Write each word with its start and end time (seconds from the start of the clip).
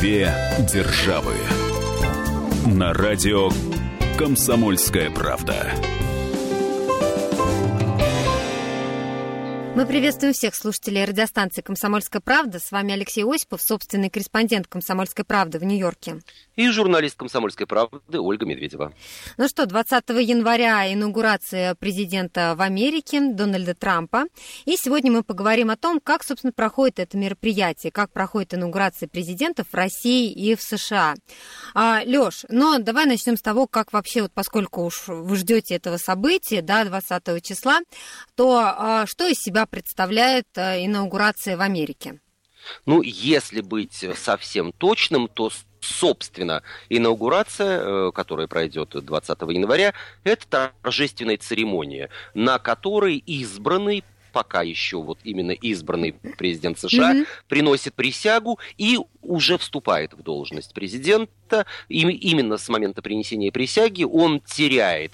Две 0.00 0.32
державы. 0.72 1.34
На 2.66 2.92
радио 2.92 3.48
Комсомольская 4.16 5.10
правда. 5.10 5.72
Мы 9.74 9.86
приветствуем 9.86 10.34
всех 10.34 10.54
слушателей 10.54 11.04
радиостанции 11.04 11.62
«Комсомольская 11.62 12.20
правда». 12.20 12.60
С 12.60 12.70
вами 12.70 12.92
Алексей 12.92 13.24
Осипов, 13.24 13.60
собственный 13.60 14.08
корреспондент 14.08 14.68
«Комсомольской 14.68 15.24
правды» 15.24 15.58
в 15.58 15.64
Нью-Йорке. 15.64 16.20
И 16.58 16.68
журналист 16.70 17.16
«Комсомольской 17.16 17.68
правды» 17.68 18.18
Ольга 18.18 18.44
Медведева. 18.44 18.92
Ну 19.36 19.46
что, 19.46 19.64
20 19.64 20.08
января 20.08 20.92
инаугурация 20.92 21.76
президента 21.76 22.54
в 22.56 22.62
Америке 22.62 23.20
Дональда 23.20 23.76
Трампа. 23.76 24.24
И 24.64 24.76
сегодня 24.76 25.12
мы 25.12 25.22
поговорим 25.22 25.70
о 25.70 25.76
том, 25.76 26.00
как, 26.00 26.24
собственно, 26.24 26.52
проходит 26.52 26.98
это 26.98 27.16
мероприятие, 27.16 27.92
как 27.92 28.10
проходит 28.10 28.54
инаугурация 28.54 29.08
президентов 29.08 29.68
в 29.70 29.74
России 29.76 30.32
и 30.32 30.56
в 30.56 30.60
США. 30.60 31.14
А, 31.74 32.02
Лёш, 32.04 32.44
ну 32.48 32.80
давай 32.80 33.06
начнем 33.06 33.36
с 33.36 33.40
того, 33.40 33.68
как 33.68 33.92
вообще, 33.92 34.22
вот 34.22 34.32
поскольку 34.32 34.82
уж 34.82 35.06
вы 35.06 35.36
ждете 35.36 35.76
этого 35.76 35.96
события, 35.96 36.60
да, 36.60 36.84
20 36.84 37.40
числа, 37.40 37.78
то 38.34 38.58
а, 38.58 39.06
что 39.06 39.28
из 39.28 39.36
себя 39.36 39.64
представляет 39.64 40.48
э, 40.56 40.84
инаугурация 40.84 41.56
в 41.56 41.60
Америке? 41.60 42.18
Ну, 42.84 43.00
если 43.02 43.60
быть 43.60 44.04
совсем 44.16 44.72
точным, 44.72 45.28
то 45.28 45.50
собственно, 45.80 46.62
инаугурация, 46.88 47.80
э, 47.80 48.12
которая 48.12 48.46
пройдет 48.46 48.90
20 48.90 49.40
января, 49.50 49.94
это 50.24 50.70
торжественная 50.82 51.36
церемония, 51.36 52.08
на 52.34 52.58
которой 52.58 53.16
избранный 53.16 54.04
пока 54.32 54.62
еще 54.62 55.02
вот 55.02 55.18
именно 55.24 55.52
избранный 55.52 56.12
президент 56.12 56.78
США 56.78 57.14
mm-hmm. 57.14 57.26
приносит 57.48 57.94
присягу 57.94 58.58
и 58.76 58.98
уже 59.22 59.58
вступает 59.58 60.12
в 60.12 60.22
должность 60.22 60.74
президента. 60.74 61.66
И 61.88 62.02
именно 62.02 62.56
с 62.58 62.68
момента 62.68 63.02
принесения 63.02 63.50
присяги 63.50 64.04
он 64.04 64.40
теряет 64.40 65.12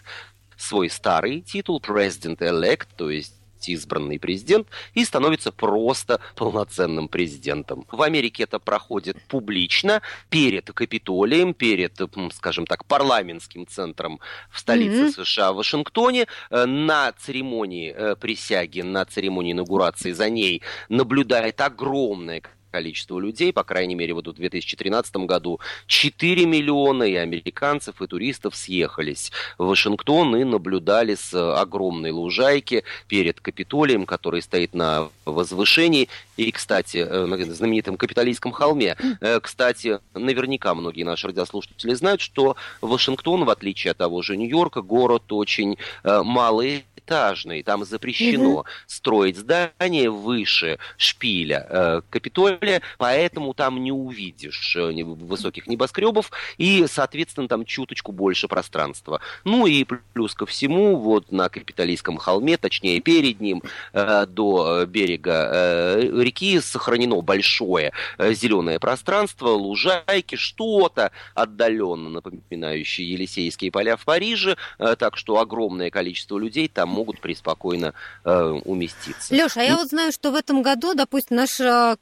свой 0.57 0.91
старый 0.91 1.41
титул 1.41 1.81
President-elect, 1.81 2.89
то 2.97 3.09
есть 3.09 3.35
избранный 3.69 4.19
президент 4.19 4.69
и 4.95 5.05
становится 5.05 5.53
просто 5.53 6.21
полноценным 6.37 7.09
президентом. 7.09 7.87
В 7.91 8.03
Америке 8.03 8.45
это 8.45 8.59
проходит 8.59 9.17
публично, 9.29 10.03
перед 10.31 10.71
Капитолием, 10.73 11.55
перед, 11.55 11.99
скажем 12.33 12.67
так, 12.67 12.85
парламентским 12.87 13.67
центром 13.67 14.21
в 14.51 14.59
столице 14.59 15.07
mm-hmm. 15.07 15.25
США, 15.25 15.53
Вашингтоне. 15.53 16.27
Э, 16.51 16.67
на 16.67 17.13
церемонии 17.13 17.93
э, 17.97 18.17
присяги, 18.17 18.81
на 18.81 19.05
церемонии 19.05 19.53
инаугурации 19.53 20.13
за 20.13 20.31
ней 20.31 20.63
наблюдает 20.89 21.61
огромное 21.61 22.41
количество 22.75 23.21
людей, 23.21 23.53
по 23.53 23.63
крайней 23.63 23.95
мере, 23.95 24.15
вот 24.15 24.27
в 24.27 24.33
2013 24.33 25.17
году 25.29 25.61
4 25.87 26.45
миллиона 26.45 27.05
и 27.05 27.15
американцев, 27.15 28.03
и 28.03 28.07
туристов 28.09 28.57
съехались 28.57 29.31
в 29.59 29.67
Вашингтон 29.67 30.35
и 30.35 30.43
наблюдали 30.43 31.15
с 31.15 31.33
огромной 31.63 32.11
лужайки 32.11 32.83
перед 33.07 33.39
Капитолием, 33.39 34.07
который 34.07 34.43
стоит 34.43 34.75
на 34.75 35.09
возвышении, 35.25 36.09
и, 36.37 36.51
кстати, 36.51 36.97
э, 36.97 37.27
на 37.27 37.37
знаменитом 37.55 37.97
Капитолийском 37.97 38.51
холме. 38.51 38.97
Э, 39.21 39.39
кстати, 39.39 40.01
наверняка 40.15 40.75
многие 40.75 41.05
наши 41.05 41.29
радиослушатели 41.29 41.95
знают, 41.95 42.21
что 42.21 42.57
Вашингтон, 42.81 43.45
в 43.45 43.51
отличие 43.51 43.93
от 43.93 43.99
того 43.99 44.23
же 44.23 44.37
Нью-Йорка, 44.37 44.83
город 44.83 45.33
очень 45.33 45.79
э, 46.03 46.23
малый 46.25 46.85
двухэтажный, 47.05 47.63
там 47.63 47.85
запрещено 47.85 48.51
угу. 48.51 48.65
строить 48.87 49.37
здание 49.37 50.11
выше 50.11 50.79
шпиля 50.97 51.67
э, 51.69 52.01
Капитолия, 52.11 52.59
поэтому 52.99 53.55
там 53.55 53.83
не 53.83 53.93
увидишь 53.93 54.77
э, 54.77 55.03
высоких 55.05 55.67
небоскребов 55.67 56.31
и, 56.59 56.87
соответственно, 56.89 57.49
там 57.49 57.65
чуточку 57.65 58.13
больше 58.13 58.49
пространства. 58.49 59.21
Ну 59.45 59.67
и 59.67 59.85
плюс 59.85 60.35
ко 60.35 60.47
всему, 60.47 60.97
вот 60.97 61.33
на 61.33 61.49
Капитолийском 61.49 62.17
холме, 62.17 62.57
точнее 62.57 63.01
перед 63.01 63.41
ним, 63.41 63.63
э, 63.93 64.27
до 64.27 64.85
берега 64.87 65.51
э, 65.53 66.01
реки 66.23 66.61
сохранено 66.61 67.21
большое 67.21 67.93
э, 68.19 68.33
зеленое 68.35 68.79
пространство, 68.79 69.49
лужайки, 69.49 70.37
что-то 70.37 71.13
отдаленно 71.35 72.11
напоминающее 72.11 73.11
Елисейские 73.11 73.71
поля 73.71 73.97
в 73.97 74.05
Париже, 74.05 74.57
э, 74.79 74.97
так 74.99 75.17
что 75.17 75.39
огромное 75.39 75.91
количество 75.91 76.39
людей 76.39 76.69
там 76.69 76.89
могут 76.89 77.21
преспокойно 77.21 77.95
э, 78.25 78.61
уместиться. 78.65 79.35
Леша, 79.35 79.61
а 79.61 79.65
я 79.65 79.77
вот 79.77 79.89
знаю, 79.89 80.13
что 80.13 80.31
в 80.31 80.35
этом 80.35 80.63
году, 80.63 80.95
допустим, 80.95 81.37
наш 81.37 81.61
э, 81.61 81.97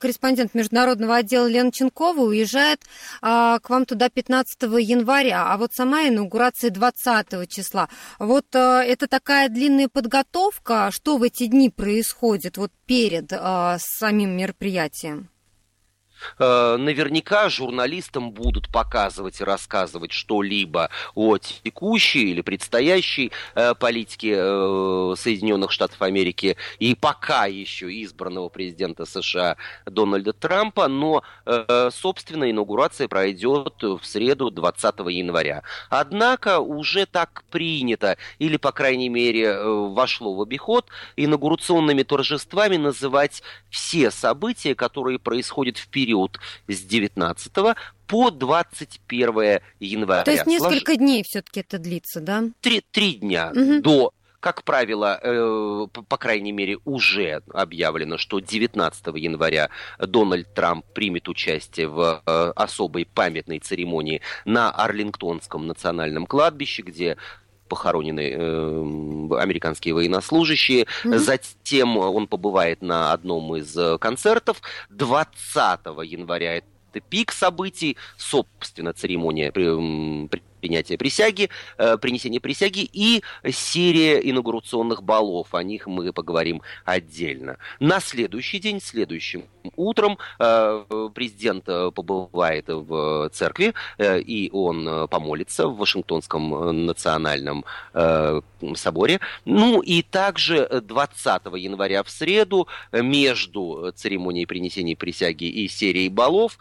корреспондент 0.53 0.55
международного 0.55 1.17
отдела 1.17 1.47
Лена 1.47 1.73
Ченкова 1.73 2.21
уезжает 2.21 2.81
э, 3.23 3.59
к 3.63 3.69
вам 3.69 3.85
туда 3.85 4.09
15 4.09 4.63
января, 4.63 5.53
а 5.53 5.57
вот 5.57 5.73
сама 5.73 6.09
инаугурация 6.09 6.71
20 6.71 7.49
числа. 7.49 7.89
Вот 8.19 8.47
э, 8.55 8.59
это 8.59 9.07
такая 9.09 9.49
длинная 9.49 9.89
подготовка, 9.89 10.91
что 10.93 11.17
в 11.17 11.23
эти 11.23 11.47
дни 11.47 11.71
происходит 11.71 12.57
вот 12.57 12.71
перед 12.87 13.33
э, 13.33 13.77
самим 13.79 14.37
мероприятием? 14.37 15.32
Э, 16.39 16.77
наверняка 16.79 17.49
журналистам 17.49 18.33
будут 18.33 18.69
показывать 18.69 19.41
и 19.41 19.45
рассказывать 19.45 20.13
что-либо 20.13 20.91
о 21.15 21.39
текущей 21.39 22.31
или 22.31 22.41
предстоящей 22.41 23.33
э, 23.55 23.75
политике 23.75 24.35
э, 24.37 25.15
Соединенных 25.17 25.73
Штатов 25.73 26.01
Америки 26.03 26.57
и 26.79 26.95
пока 26.95 27.47
еще 27.47 27.87
избранного 28.03 28.49
президента 28.49 29.05
США 29.05 29.57
Дональда 29.87 30.33
Трампа, 30.33 30.89
но, 30.89 31.23
собственно, 31.91 32.51
инаугурация 32.51 33.09
пройдет 33.09 33.83
в 33.83 34.01
среду 34.03 34.51
20 34.51 34.95
января. 35.09 35.63
Однако 35.91 36.61
уже 36.61 37.07
так 37.07 37.45
принято, 37.51 38.17
или, 38.39 38.57
по 38.57 38.73
крайней 38.73 39.09
мере, 39.09 39.63
вошло 39.63 40.35
в 40.35 40.43
обиход, 40.43 40.87
инаугурационными 41.17 42.03
торжествами 42.03 42.77
называть 42.77 43.43
все 43.71 44.11
события, 44.11 44.75
которые 44.75 45.19
происходят 45.19 45.79
в 45.79 45.89
период 45.89 46.12
период 46.13 46.39
с 46.69 46.81
19 46.81 47.53
по 48.07 48.31
21 48.31 49.61
января. 49.81 50.25
То 50.25 50.31
есть 50.31 50.47
несколько 50.47 50.93
Слож... 50.93 50.99
дней 50.99 51.23
все-таки 51.25 51.61
это 51.61 51.79
длится, 51.79 52.21
да? 52.21 52.45
Три, 52.61 52.83
три 52.91 53.15
дня 53.15 53.53
угу. 53.55 53.81
до 53.81 54.13
как 54.41 54.65
правило, 54.65 55.21
э, 55.23 55.87
по 56.09 56.17
крайней 56.17 56.51
мере, 56.51 56.79
уже 56.85 57.43
объявлено, 57.55 58.19
что 58.19 58.41
19 58.41 59.07
января 59.15 59.71
Дональд 60.01 60.53
Трамп 60.53 60.85
примет 60.93 61.29
участие 61.29 61.87
в 61.87 62.21
э, 62.27 62.53
особой 62.57 63.07
памятной 63.07 63.61
церемонии 63.61 64.21
на 64.45 64.73
Арлингтонском 64.73 65.69
национальном 65.69 66.27
кладбище, 66.27 66.83
где 66.83 67.19
похоронены 67.73 68.35
э, 68.35 69.41
американские 69.41 69.95
военнослужащие. 69.95 70.85
Mm-hmm. 71.05 71.19
Затем 71.19 71.97
он 71.97 72.27
побывает 72.27 72.83
на 72.83 73.15
одном 73.15 73.57
из 73.57 73.75
э, 73.79 73.97
концертов. 73.97 74.61
20 74.91 75.81
января 76.05 76.57
это 76.57 77.01
пик 77.09 77.33
событий, 77.33 77.97
собственно, 78.19 78.93
церемония 78.93 79.51
принятия 80.63 80.97
присяги, 80.97 81.51
э, 81.77 81.99
принесения 81.99 82.41
присяги 82.41 82.89
и 82.93 83.23
серия 83.51 84.19
инаугурационных 84.21 85.03
балов. 85.03 85.55
О 85.55 85.63
них 85.63 85.87
мы 85.89 86.13
поговорим 86.13 86.63
отдельно. 86.85 87.59
На 87.81 88.01
следующий 88.01 88.61
день, 88.61 88.81
следующим 88.81 89.45
утром, 89.77 90.19
э, 90.39 91.11
президент 91.15 91.65
э, 91.69 91.91
побывает 91.91 92.67
в 92.69 93.29
церкви, 93.33 93.75
и 93.99 94.51
он 94.53 95.09
помолится 95.09 95.67
в 95.67 95.77
Вашингтонском 95.77 96.87
национальном 96.87 97.65
соборе. 98.75 99.21
Ну 99.45 99.81
и 99.81 100.03
также 100.03 100.69
20 100.83 101.43
января 101.57 102.03
в 102.03 102.11
среду 102.11 102.69
между 102.93 103.93
церемонией 103.97 104.47
принесения 104.47 104.95
присяги 104.95 105.45
и 105.45 105.69
серией 105.69 106.09
балов 106.09 106.59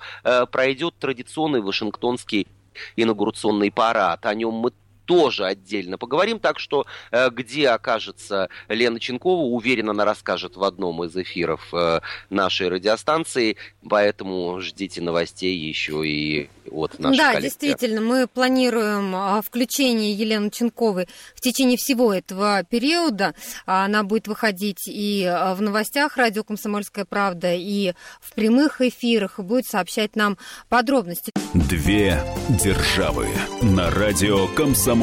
пройдет 0.51 0.95
традиционный 0.99 1.61
Вашингтонский 1.61 2.47
инаугурационный 2.95 3.71
парад. 3.71 4.25
О 4.25 4.33
нем 4.33 4.53
мы 4.53 4.71
тоже 5.11 5.45
отдельно 5.45 5.97
поговорим. 5.97 6.39
Так 6.39 6.59
что, 6.59 6.85
э, 7.11 7.29
где 7.29 7.69
окажется 7.69 8.49
Лена 8.69 8.99
Ченкова, 8.99 9.41
уверена, 9.41 9.91
она 9.91 10.05
расскажет 10.05 10.55
в 10.55 10.63
одном 10.63 11.03
из 11.03 11.15
эфиров 11.15 11.67
э, 11.73 11.99
нашей 12.29 12.69
радиостанции. 12.69 13.57
Поэтому 13.87 14.61
ждите 14.61 15.01
новостей 15.01 15.55
еще 15.55 16.07
и 16.07 16.49
от 16.71 16.97
наших 16.99 17.17
Да, 17.17 17.33
коллег. 17.33 17.43
действительно, 17.43 17.99
мы 18.01 18.27
планируем 18.27 19.13
а, 19.15 19.41
включение 19.41 20.13
Елены 20.13 20.49
Ченковой 20.49 21.07
в 21.35 21.41
течение 21.41 21.77
всего 21.77 22.13
этого 22.13 22.63
периода. 22.63 23.33
Она 23.65 24.03
будет 24.03 24.27
выходить 24.29 24.87
и 24.87 25.25
а, 25.25 25.53
в 25.55 25.61
новостях 25.61 26.15
радио 26.15 26.43
«Комсомольская 26.43 27.03
правда», 27.03 27.53
и 27.53 27.93
в 28.21 28.33
прямых 28.33 28.79
эфирах, 28.79 29.39
и 29.39 29.41
будет 29.41 29.65
сообщать 29.65 30.15
нам 30.15 30.37
подробности. 30.69 31.33
Две 31.53 32.23
державы 32.63 33.27
на 33.61 33.91
радио 33.91 34.47
«Комсомольская 34.47 35.00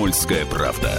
правда». 0.50 0.92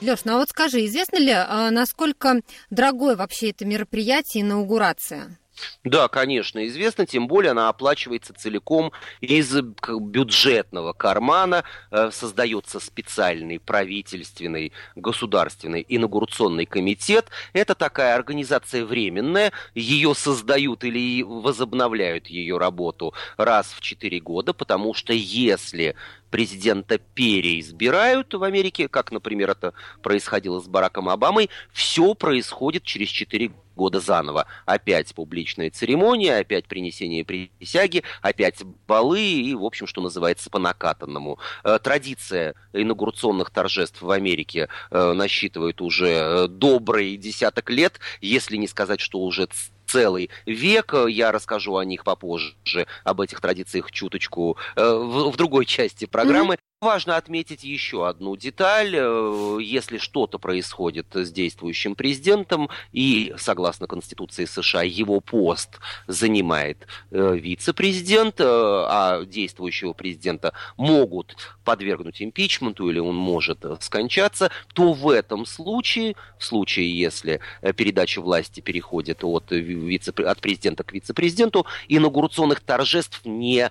Леш, 0.00 0.24
ну 0.24 0.34
а 0.34 0.38
вот 0.38 0.50
скажи, 0.50 0.84
известно 0.84 1.16
ли, 1.16 1.32
а, 1.32 1.70
насколько 1.70 2.40
дорогое 2.70 3.16
вообще 3.16 3.50
это 3.50 3.64
мероприятие, 3.64 4.42
инаугурация? 4.42 5.38
Да, 5.84 6.08
конечно, 6.08 6.66
известно, 6.66 7.06
тем 7.06 7.28
более 7.28 7.52
она 7.52 7.68
оплачивается 7.68 8.34
целиком 8.34 8.92
из 9.20 9.54
бюджетного 9.54 10.92
кармана, 10.92 11.64
э, 11.90 12.10
создается 12.12 12.80
специальный 12.80 13.60
правительственный 13.60 14.72
государственный 14.96 15.84
инаугурационный 15.88 16.66
комитет. 16.66 17.28
Это 17.52 17.74
такая 17.74 18.14
организация 18.14 18.84
временная, 18.84 19.52
ее 19.74 20.14
создают 20.14 20.84
или 20.84 21.22
возобновляют 21.22 22.26
ее 22.26 22.58
работу 22.58 23.14
раз 23.36 23.72
в 23.72 23.80
четыре 23.80 24.20
года, 24.20 24.54
потому 24.54 24.94
что 24.94 25.12
если 25.12 25.94
президента 26.34 26.98
переизбирают 26.98 28.34
в 28.34 28.42
Америке, 28.42 28.88
как, 28.88 29.12
например, 29.12 29.50
это 29.50 29.72
происходило 30.02 30.58
с 30.58 30.66
Бараком 30.66 31.08
Обамой, 31.08 31.48
все 31.72 32.12
происходит 32.14 32.82
через 32.82 33.08
4 33.10 33.52
года 33.76 34.00
заново. 34.00 34.46
Опять 34.66 35.14
публичная 35.14 35.70
церемония, 35.70 36.38
опять 36.38 36.66
принесение 36.66 37.24
присяги, 37.24 38.02
опять 38.20 38.64
балы 38.88 39.22
и, 39.22 39.54
в 39.54 39.64
общем, 39.64 39.86
что 39.86 40.00
называется, 40.00 40.50
по 40.50 40.58
накатанному. 40.58 41.38
Э, 41.62 41.78
традиция 41.80 42.56
инаугурационных 42.72 43.50
торжеств 43.50 44.02
в 44.02 44.10
Америке 44.10 44.68
э, 44.90 45.12
насчитывает 45.12 45.80
уже 45.80 46.08
э, 46.08 46.48
добрый 46.48 47.16
десяток 47.16 47.70
лет, 47.70 48.00
если 48.20 48.56
не 48.56 48.66
сказать, 48.66 48.98
что 48.98 49.20
уже 49.20 49.48
целый 49.94 50.30
век. 50.44 50.92
Я 51.08 51.30
расскажу 51.30 51.76
о 51.76 51.84
них 51.84 52.02
попозже, 52.02 52.86
об 53.04 53.20
этих 53.20 53.40
традициях 53.40 53.92
чуточку 53.92 54.56
э, 54.74 54.82
в, 54.82 55.30
в 55.30 55.36
другой 55.36 55.66
части 55.76 56.06
программы. 56.06 56.58
Важно 56.84 57.16
отметить 57.16 57.64
еще 57.64 58.06
одну 58.06 58.36
деталь. 58.36 58.94
Э, 58.94 59.56
если 59.58 59.96
что-то 59.96 60.38
происходит 60.38 61.06
с 61.14 61.32
действующим 61.32 61.94
президентом, 61.94 62.68
и, 62.92 63.34
согласно 63.38 63.86
Конституции 63.86 64.44
США, 64.44 64.82
его 64.82 65.20
пост 65.20 65.80
занимает 66.08 66.86
э, 67.10 67.38
вице-президент, 67.38 68.38
э, 68.38 68.44
а 68.46 69.24
действующего 69.24 69.94
президента 69.94 70.52
могут 70.76 71.36
подвергнуть 71.64 72.20
импичменту 72.20 72.90
или 72.90 72.98
он 72.98 73.16
может 73.16 73.64
скончаться, 73.80 74.50
то 74.74 74.92
в 74.92 75.08
этом 75.08 75.46
случае, 75.46 76.16
в 76.38 76.44
случае, 76.44 76.94
если 76.94 77.40
передача 77.78 78.20
власти 78.20 78.60
переходит 78.60 79.24
от, 79.24 79.52
вице, 79.52 80.10
от 80.10 80.38
президента 80.42 80.84
к 80.84 80.92
вице-президенту, 80.92 81.64
инаугурационных 81.88 82.60
торжеств 82.60 83.22
не 83.24 83.70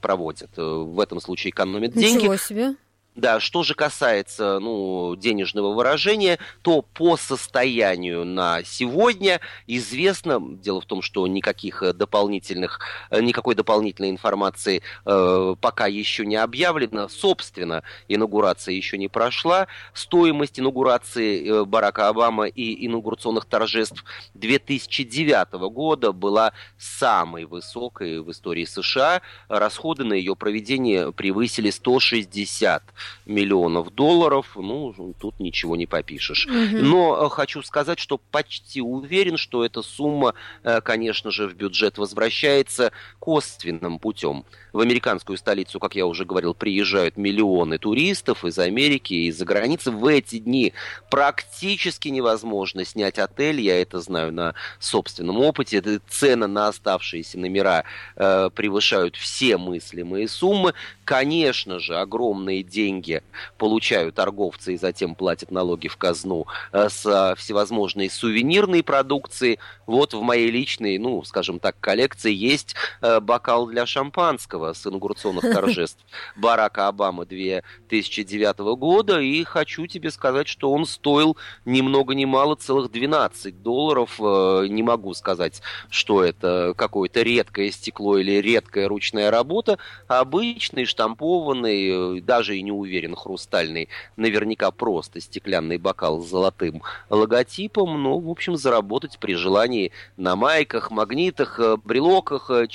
проводят. 0.00 0.50
Э, 0.56 0.62
в 0.62 1.00
этом 1.00 1.20
случае 1.20 1.50
экономят 1.50 1.92
деньги. 1.92 2.22
Ничего 2.22 2.36
себе. 2.36 2.76
Да, 3.16 3.40
что 3.40 3.62
же 3.62 3.74
касается 3.74 4.58
ну, 4.60 5.16
денежного 5.16 5.72
выражения, 5.72 6.38
то 6.60 6.82
по 6.82 7.16
состоянию 7.16 8.26
на 8.26 8.62
сегодня 8.62 9.40
известно, 9.66 10.38
дело 10.38 10.82
в 10.82 10.84
том, 10.84 11.00
что 11.00 11.26
никаких 11.26 11.82
дополнительных, 11.94 12.78
никакой 13.10 13.54
дополнительной 13.54 14.10
информации 14.10 14.82
э, 15.06 15.54
пока 15.58 15.86
еще 15.86 16.26
не 16.26 16.36
объявлено. 16.36 17.08
Собственно, 17.08 17.82
инаугурация 18.06 18.74
еще 18.74 18.98
не 18.98 19.08
прошла. 19.08 19.66
Стоимость 19.94 20.60
инаугурации 20.60 21.48
э, 21.48 21.64
Барака 21.64 22.08
Обамы 22.08 22.50
и 22.50 22.86
инаугурационных 22.86 23.46
торжеств 23.46 24.04
2009 24.34 25.52
года 25.70 26.12
была 26.12 26.52
самой 26.76 27.46
высокой 27.46 28.20
в 28.20 28.30
истории 28.30 28.66
США. 28.66 29.22
Расходы 29.48 30.04
на 30.04 30.12
ее 30.12 30.36
проведение 30.36 31.12
превысили 31.12 31.70
160 31.70 32.82
миллионов 33.24 33.94
долларов, 33.94 34.52
ну, 34.56 35.14
тут 35.18 35.40
ничего 35.40 35.76
не 35.76 35.86
попишешь. 35.86 36.46
Угу. 36.46 36.84
Но 36.84 37.26
э, 37.26 37.28
хочу 37.28 37.62
сказать, 37.62 37.98
что 37.98 38.18
почти 38.18 38.80
уверен, 38.80 39.36
что 39.36 39.64
эта 39.64 39.82
сумма, 39.82 40.34
э, 40.62 40.80
конечно 40.80 41.30
же, 41.30 41.48
в 41.48 41.54
бюджет 41.54 41.98
возвращается 41.98 42.92
косвенным 43.18 43.98
путем. 43.98 44.44
В 44.72 44.80
американскую 44.80 45.38
столицу, 45.38 45.80
как 45.80 45.96
я 45.96 46.06
уже 46.06 46.24
говорил, 46.24 46.54
приезжают 46.54 47.16
миллионы 47.16 47.78
туристов 47.78 48.44
из 48.44 48.58
Америки 48.58 49.14
и 49.14 49.26
из-за 49.28 49.44
границы. 49.44 49.90
В 49.90 50.06
эти 50.06 50.38
дни 50.38 50.74
практически 51.10 52.08
невозможно 52.08 52.84
снять 52.84 53.18
отель, 53.18 53.60
я 53.60 53.80
это 53.80 54.00
знаю 54.00 54.32
на 54.32 54.54
собственном 54.78 55.38
опыте. 55.38 55.82
Цены 56.08 56.46
на 56.46 56.68
оставшиеся 56.68 57.38
номера 57.38 57.84
э, 58.16 58.50
превышают 58.54 59.16
все 59.16 59.56
мыслимые 59.56 60.28
суммы. 60.28 60.74
Конечно 61.06 61.78
же, 61.78 61.96
огромные 62.00 62.64
деньги 62.64 63.22
получают 63.58 64.16
торговцы 64.16 64.74
и 64.74 64.76
затем 64.76 65.14
платят 65.14 65.52
налоги 65.52 65.86
в 65.86 65.96
казну 65.96 66.46
э, 66.72 66.88
с 66.88 67.34
всевозможной 67.38 68.10
сувенирной 68.10 68.82
продукцией. 68.82 69.60
Вот 69.86 70.14
в 70.14 70.22
моей 70.22 70.50
личной, 70.50 70.98
ну, 70.98 71.22
скажем 71.22 71.60
так, 71.60 71.78
коллекции 71.78 72.32
есть 72.32 72.74
э, 73.02 73.20
бокал 73.20 73.68
для 73.68 73.86
шампанского 73.86 74.72
с 74.72 74.84
инаугурационных 74.84 75.42
торжеств 75.54 76.04
Барака 76.34 76.88
Обамы 76.88 77.24
2009 77.24 78.58
года. 78.76 79.20
И 79.20 79.44
хочу 79.44 79.86
тебе 79.86 80.10
сказать, 80.10 80.48
что 80.48 80.72
он 80.72 80.86
стоил 80.86 81.36
ни 81.64 81.82
много 81.82 82.16
ни 82.16 82.24
мало 82.24 82.56
целых 82.56 82.90
12 82.90 83.62
долларов. 83.62 84.16
Э, 84.18 84.66
не 84.68 84.82
могу 84.82 85.14
сказать, 85.14 85.62
что 85.88 86.24
это 86.24 86.74
какое-то 86.76 87.22
редкое 87.22 87.70
стекло 87.70 88.18
или 88.18 88.40
редкая 88.40 88.88
ручная 88.88 89.30
работа. 89.30 89.78
Обычный 90.08 90.84
штампованный, 90.96 92.18
э, 92.18 92.20
даже 92.22 92.56
и 92.56 92.62
не 92.62 92.72
уверен, 92.72 93.14
хрустальный, 93.14 93.88
наверняка 94.16 94.70
просто 94.70 95.20
стеклянный 95.20 95.76
бокал 95.76 96.22
с 96.22 96.30
золотым 96.30 96.82
логотипом, 97.10 98.02
но, 98.02 98.18
в 98.18 98.30
общем, 98.30 98.56
заработать 98.56 99.18
при 99.18 99.34
желании 99.34 99.92
на 100.16 100.36
майках, 100.36 100.90
магнитах, 100.90 101.60
э, 101.60 101.76
брелоках, 101.84 102.50
э, 102.50 102.66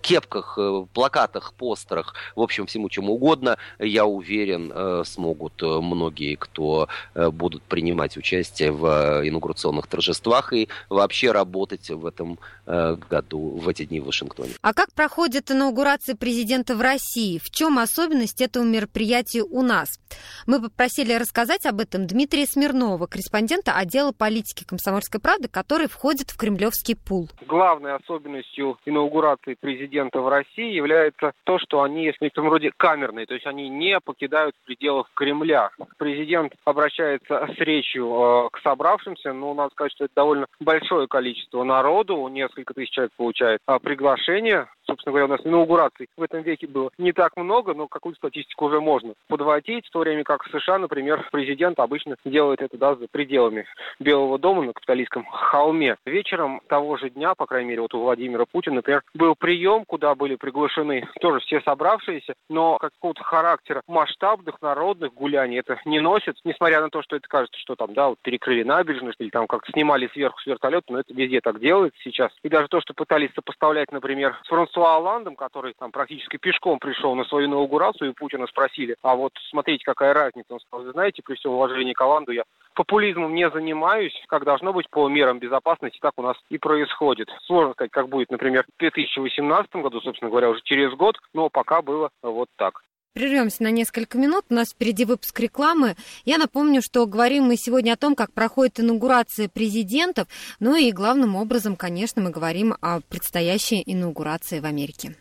кепках, 0.00 0.58
э, 0.58 0.86
плакатах, 0.92 1.54
постерах, 1.54 2.14
в 2.36 2.40
общем, 2.40 2.66
всему 2.66 2.88
чему 2.88 3.14
угодно, 3.14 3.56
я 3.78 4.06
уверен, 4.06 4.72
э, 4.74 5.02
смогут 5.04 5.62
э, 5.62 5.66
многие, 5.66 6.36
кто 6.36 6.88
будут 7.14 7.62
принимать 7.62 8.16
участие 8.16 8.72
в 8.72 8.86
инаугурационных 9.24 9.86
торжествах 9.86 10.52
и 10.52 10.68
вообще 10.88 11.32
работать 11.32 11.90
в 11.90 12.06
этом 12.06 12.38
году, 12.66 13.58
в 13.58 13.68
эти 13.68 13.84
дни 13.84 14.00
в 14.00 14.06
Вашингтоне. 14.06 14.52
А 14.62 14.72
как 14.72 14.92
проходит 14.92 15.50
инаугурация 15.50 16.14
президента 16.14 16.76
в 16.76 16.80
России? 16.80 17.38
В 17.38 17.50
чем 17.50 17.78
особенность 17.78 18.40
этого 18.40 18.62
мероприятия 18.64 19.42
у 19.42 19.62
нас? 19.62 19.98
Мы 20.46 20.62
попросили 20.62 21.12
рассказать 21.14 21.66
об 21.66 21.80
этом 21.80 22.06
Дмитрия 22.06 22.46
Смирнова, 22.46 23.06
корреспондента 23.06 23.72
отдела 23.72 24.12
политики 24.12 24.64
«Комсомольской 24.64 25.20
правды», 25.20 25.48
который 25.48 25.88
входит 25.88 26.30
в 26.30 26.36
кремлевский 26.36 26.96
пул. 26.96 27.28
Главной 27.46 27.96
особенностью 27.96 28.78
инаугурации 28.86 29.56
президента 29.60 30.20
в 30.20 30.28
России 30.28 30.72
является 30.72 31.32
то, 31.44 31.58
что 31.58 31.82
они 31.82 32.10
в 32.12 32.20
некотором 32.20 32.50
роде 32.50 32.72
камерные, 32.76 33.26
то 33.26 33.34
есть 33.34 33.46
они 33.46 33.68
не 33.68 33.98
покидают 34.00 34.54
пределов 34.64 35.06
Кремля. 35.14 35.70
Президент 35.98 36.52
обращается 36.64 37.48
с 37.56 37.58
речью 37.58 38.06
э, 38.06 38.48
к 38.52 38.60
собравшимся, 38.62 39.32
но 39.32 39.54
надо 39.54 39.70
сказать, 39.72 39.92
что 39.92 40.04
это 40.04 40.14
довольно 40.14 40.46
большое 40.60 41.06
количество 41.06 41.62
народу, 41.62 42.28
несколько 42.28 42.74
тысяч 42.74 42.90
человек 42.90 43.12
получает 43.16 43.60
э, 43.66 43.78
приглашение 43.82 44.66
собственно 44.90 45.12
говоря, 45.12 45.26
у 45.26 45.28
нас 45.28 45.40
инаугураций 45.44 46.08
в 46.16 46.22
этом 46.22 46.42
веке 46.42 46.66
было 46.66 46.90
не 46.98 47.12
так 47.12 47.36
много, 47.36 47.74
но 47.74 47.86
какую-то 47.86 48.18
статистику 48.18 48.66
уже 48.66 48.80
можно 48.80 49.14
подводить, 49.28 49.86
в 49.86 49.90
то 49.90 50.00
время 50.00 50.24
как 50.24 50.44
в 50.44 50.50
США, 50.50 50.78
например, 50.78 51.28
президент 51.30 51.78
обычно 51.78 52.16
делает 52.24 52.60
это 52.60 52.76
да, 52.76 52.96
за 52.96 53.06
пределами 53.10 53.66
Белого 54.00 54.38
дома 54.38 54.62
на 54.62 54.72
капиталистском 54.72 55.24
холме. 55.26 55.96
Вечером 56.04 56.60
того 56.68 56.96
же 56.96 57.10
дня, 57.10 57.34
по 57.34 57.46
крайней 57.46 57.70
мере, 57.70 57.82
вот 57.82 57.94
у 57.94 58.00
Владимира 58.00 58.44
Путина, 58.46 58.76
например, 58.76 59.02
был 59.14 59.34
прием, 59.50 59.84
куда 59.84 60.14
были 60.14 60.36
приглашены 60.36 61.08
тоже 61.20 61.40
все 61.40 61.60
собравшиеся, 61.62 62.34
но 62.48 62.78
какого-то 62.78 63.24
характера 63.24 63.82
масштабных 63.88 64.62
народных 64.62 65.12
гуляний 65.12 65.58
это 65.58 65.76
не 65.84 65.98
носит, 65.98 66.36
несмотря 66.44 66.80
на 66.80 66.88
то, 66.88 67.02
что 67.02 67.16
это 67.16 67.26
кажется, 67.26 67.58
что 67.58 67.74
там, 67.74 67.92
да, 67.92 68.10
вот 68.10 68.18
перекрыли 68.22 68.62
набережную 68.62 69.12
или 69.18 69.30
там 69.30 69.48
как-то 69.48 69.72
снимали 69.72 70.08
сверху 70.12 70.38
с 70.38 70.46
вертолета, 70.46 70.92
но 70.92 71.00
это 71.00 71.12
везде 71.12 71.40
так 71.40 71.58
делается 71.58 71.98
сейчас. 72.04 72.30
И 72.44 72.48
даже 72.48 72.68
то, 72.68 72.80
что 72.80 72.94
пытались 72.94 73.34
сопоставлять, 73.34 73.90
например, 73.90 74.38
с 74.44 74.48
Франсуа 74.48 74.94
Оландом, 74.94 75.34
который 75.34 75.74
там 75.76 75.90
практически 75.90 76.36
пешком 76.36 76.78
пришел 76.78 77.16
на 77.16 77.24
свою 77.24 77.48
инаугурацию, 77.48 78.10
и 78.10 78.14
Путина 78.14 78.46
спросили, 78.46 78.94
а 79.02 79.16
вот 79.16 79.32
смотрите, 79.50 79.84
какая 79.84 80.14
разница. 80.14 80.54
Он 80.54 80.60
сказал, 80.60 80.86
вы 80.86 80.92
знаете, 80.92 81.22
при 81.24 81.34
всем 81.34 81.54
уважении 81.54 81.92
к 81.92 82.00
Оланду, 82.00 82.30
я 82.30 82.44
популизмом 82.74 83.34
не 83.34 83.50
занимаюсь, 83.50 84.14
как 84.28 84.44
должно 84.44 84.72
быть 84.72 84.88
по 84.90 85.08
мерам 85.08 85.40
безопасности, 85.40 85.98
так 86.00 86.12
у 86.16 86.22
нас 86.22 86.36
и 86.50 86.58
происходит. 86.58 87.28
Сложно 87.46 87.72
сказать, 87.72 87.90
как 87.90 88.08
будет, 88.08 88.30
например, 88.30 88.64
в 88.76 88.80
2018 88.80 89.39
году, 89.48 90.00
собственно 90.00 90.30
говоря, 90.30 90.50
уже 90.50 90.60
через 90.64 90.92
год, 90.96 91.16
но 91.32 91.48
пока 91.48 91.82
было 91.82 92.10
вот 92.22 92.48
так. 92.56 92.82
Прервемся 93.12 93.64
на 93.64 93.72
несколько 93.72 94.18
минут. 94.18 94.44
У 94.50 94.54
нас 94.54 94.70
впереди 94.70 95.04
выпуск 95.04 95.38
рекламы. 95.40 95.96
Я 96.24 96.38
напомню, 96.38 96.80
что 96.80 97.06
говорим 97.06 97.44
мы 97.44 97.56
сегодня 97.56 97.92
о 97.92 97.96
том, 97.96 98.14
как 98.14 98.32
проходит 98.32 98.78
инаугурация 98.78 99.48
президентов. 99.48 100.28
Ну 100.60 100.76
и 100.76 100.92
главным 100.92 101.34
образом, 101.34 101.74
конечно, 101.74 102.22
мы 102.22 102.30
говорим 102.30 102.74
о 102.80 103.00
предстоящей 103.00 103.82
инаугурации 103.84 104.60
в 104.60 104.64
Америке. 104.64 105.16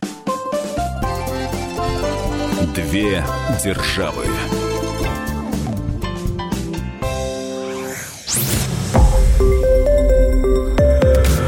Две 2.76 3.24
державы. 3.64 4.26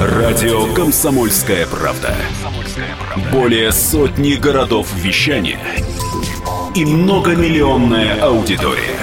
Радио 0.01 0.73
«Комсомольская 0.73 1.67
правда». 1.67 2.15
Более 3.31 3.71
сотни 3.71 4.33
городов 4.33 4.87
вещания 4.93 5.59
и 6.75 6.83
многомиллионная 6.83 8.21
аудитория. 8.21 8.99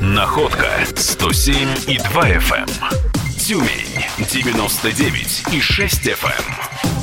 Находка 0.00 0.68
107 0.96 1.56
и 1.86 1.98
2 1.98 2.28
FM. 2.28 2.62
Эм. 2.62 2.68
Тюмень 3.38 4.04
99 4.18 5.44
и 5.52 5.60
6 5.60 6.08
FM. 6.08 6.44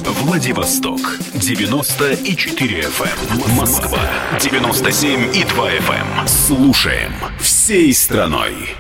Эм. 0.05 0.13
Владивосток 0.25 1.00
94 1.34 2.81
FM. 2.81 3.46
Эм. 3.46 3.55
Москва 3.55 4.00
97 4.41 5.34
и 5.34 5.46
2 5.46 5.72
FM. 5.72 6.27
Слушаем 6.27 7.13
всей 7.39 7.93
страной. 7.93 8.75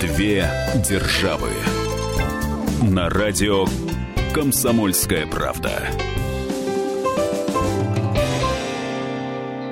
Две 0.00 0.50
державы. 0.88 1.50
На 2.82 3.08
радио 3.08 3.66
«Комсомольская 4.34 5.28
правда». 5.28 5.88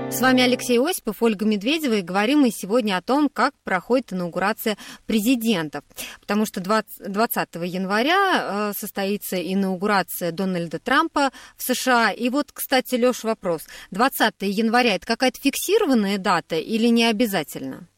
С 0.09 0.21
вами 0.21 0.40
Алексей 0.40 0.78
Осипов, 0.78 1.21
Ольга 1.21 1.45
Медведева, 1.45 1.95
и 1.95 2.00
говорим 2.00 2.42
мы 2.42 2.50
сегодня 2.52 2.97
о 2.97 3.02
том, 3.02 3.28
как 3.28 3.54
проходит 3.64 4.12
инаугурация 4.12 4.78
президентов. 5.04 5.83
Потому 6.21 6.47
что 6.47 6.61
20, 6.61 7.11
20 7.11 7.49
января 7.64 8.71
э, 8.71 8.73
состоится 8.78 9.37
инаугурация 9.37 10.31
Дональда 10.31 10.78
Трампа 10.78 11.33
в 11.57 11.62
США. 11.64 12.12
И 12.12 12.28
вот, 12.28 12.52
кстати, 12.52 12.95
Леш, 12.95 13.25
вопрос. 13.25 13.62
20 13.90 14.35
января– 14.42 14.95
это 14.95 15.07
какая-то 15.07 15.40
фиксированная 15.40 16.19
дата 16.19 16.54
или 16.54 16.87
не 16.87 17.07
обязательно? 17.07 17.88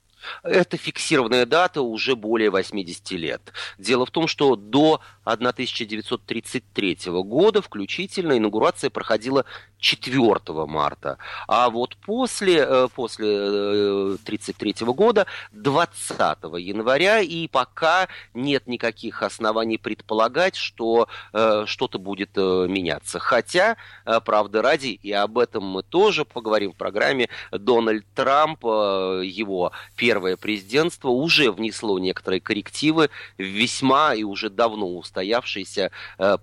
Это 0.43 0.77
фиксированная 0.77 1.47
дата 1.47 1.83
уже 1.83 2.17
более 2.17 2.51
80 2.51 3.11
лет. 3.13 3.53
Дело 3.79 4.07
в 4.07 4.11
том, 4.11 4.29
что 4.29 4.57
до 4.57 5.01
1933 5.25 6.99
года 7.07 7.63
включительно 7.63 8.37
инаугурация 8.37 8.91
проходила 8.91 9.45
4 9.85 10.67
марта, 10.67 11.19
а 11.47 11.69
вот 11.69 11.97
после, 11.99 12.65
э, 12.67 12.89
после 12.95 14.17
1933 14.17 14.75
э, 14.81 14.85
года 14.87 15.27
20 15.53 16.19
января, 16.59 17.21
и 17.21 17.47
пока 17.49 18.09
нет 18.33 18.67
никаких 18.67 19.23
оснований 19.23 19.77
предполагать, 19.77 20.57
что 20.57 21.09
э, 21.35 21.65
что-то 21.67 21.99
будет 21.99 22.37
меняться. 22.37 23.19
Хотя, 23.19 23.77
правда 24.25 24.63
ради, 24.63 24.99
и 25.03 25.13
об 25.13 25.39
этом 25.39 25.65
мы 25.65 25.83
тоже 25.83 26.25
поговорим 26.25 26.73
в 26.73 26.77
программе, 26.77 27.29
Дональд 27.53 28.07
Трамп, 28.15 28.65
его 28.65 29.73
первое 30.15 30.37
президентство, 30.37 31.09
уже 31.09 31.51
внесло 31.51 31.99
некоторые 31.99 32.41
коррективы 32.41 33.11
в 33.37 33.43
весьма 33.43 34.15
и 34.15 34.23
уже 34.23 34.49
давно 34.49 34.97
устоявшийся 34.97 35.91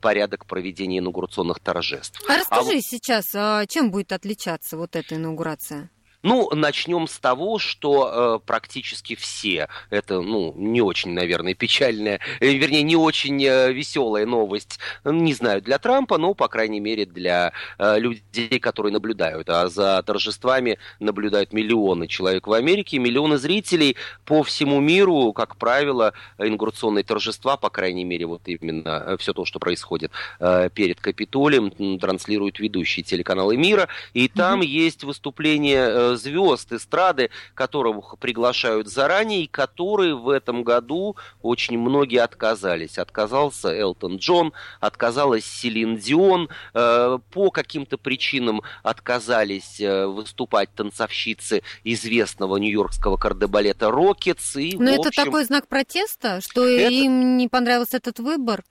порядок 0.01 0.45
проведения 0.45 0.97
инаугурационных 0.97 1.61
торжеств. 1.61 2.21
А 2.27 2.37
расскажи 2.37 2.79
а... 2.79 2.81
сейчас, 2.81 3.25
а 3.33 3.65
чем 3.67 3.89
будет 3.89 4.11
отличаться 4.11 4.75
вот 4.75 4.97
эта 4.97 5.15
инаугурация? 5.15 5.89
Ну, 6.23 6.49
начнем 6.53 7.07
с 7.07 7.17
того, 7.19 7.57
что 7.57 8.39
э, 8.43 8.45
практически 8.45 9.15
все, 9.15 9.67
это, 9.89 10.21
ну, 10.21 10.53
не 10.55 10.81
очень, 10.81 11.13
наверное, 11.13 11.55
печальная, 11.55 12.19
э, 12.39 12.53
вернее, 12.53 12.83
не 12.83 12.95
очень 12.95 13.43
э, 13.43 13.73
веселая 13.73 14.25
новость, 14.25 14.79
не 15.03 15.33
знаю, 15.33 15.61
для 15.61 15.79
Трампа, 15.79 16.17
но, 16.19 16.33
по 16.35 16.47
крайней 16.47 16.79
мере, 16.79 17.05
для 17.05 17.53
э, 17.79 17.99
людей, 17.99 18.59
которые 18.59 18.93
наблюдают. 18.93 19.49
А 19.49 19.67
за 19.67 20.03
торжествами 20.03 20.77
наблюдают 20.99 21.53
миллионы 21.53 22.07
человек 22.07 22.45
в 22.45 22.53
Америке, 22.53 22.99
миллионы 22.99 23.37
зрителей 23.37 23.95
по 24.25 24.43
всему 24.43 24.79
миру, 24.79 25.33
как 25.33 25.55
правило, 25.55 26.13
инаугурационные 26.37 27.03
торжества, 27.03 27.57
по 27.57 27.69
крайней 27.69 28.03
мере, 28.03 28.27
вот 28.27 28.41
именно 28.45 29.03
э, 29.07 29.17
все 29.17 29.33
то, 29.33 29.45
что 29.45 29.59
происходит 29.59 30.11
э, 30.39 30.69
перед 30.73 31.01
Капитолием, 31.01 31.71
транслируют 31.97 32.59
ведущие 32.59 33.03
телеканалы 33.03 33.57
мира, 33.57 33.87
и 34.13 34.27
там 34.27 34.61
mm-hmm. 34.61 34.65
есть 34.65 35.03
выступление 35.03 35.87
э, 35.87 36.10
звезд 36.15 36.71
эстрады, 36.73 37.29
которых 37.53 38.17
приглашают 38.19 38.87
заранее, 38.87 39.43
и 39.43 39.47
которые 39.47 40.15
в 40.15 40.29
этом 40.29 40.63
году 40.63 41.15
очень 41.41 41.77
многие 41.77 42.19
отказались. 42.19 42.97
Отказался 42.97 43.69
Элтон 43.69 44.17
Джон, 44.17 44.53
отказалась 44.79 45.45
Селин 45.45 45.97
Дион, 45.97 46.49
э, 46.73 47.19
по 47.31 47.51
каким-то 47.51 47.97
причинам 47.97 48.61
отказались 48.83 49.79
э, 49.79 50.05
выступать 50.05 50.73
танцовщицы 50.73 51.63
известного 51.83 52.57
нью-йоркского 52.57 53.17
кардебалета 53.17 53.91
«Рокетс». 53.91 54.55
И, 54.55 54.77
Но 54.77 54.91
это 54.91 55.09
общем, 55.09 55.25
такой 55.25 55.45
знак 55.45 55.67
протеста, 55.67 56.41
что 56.41 56.65
это... 56.65 56.91
им 56.91 57.37
не 57.37 57.47
понравился 57.47 57.97
этот 57.97 58.19
выбор? 58.19 58.63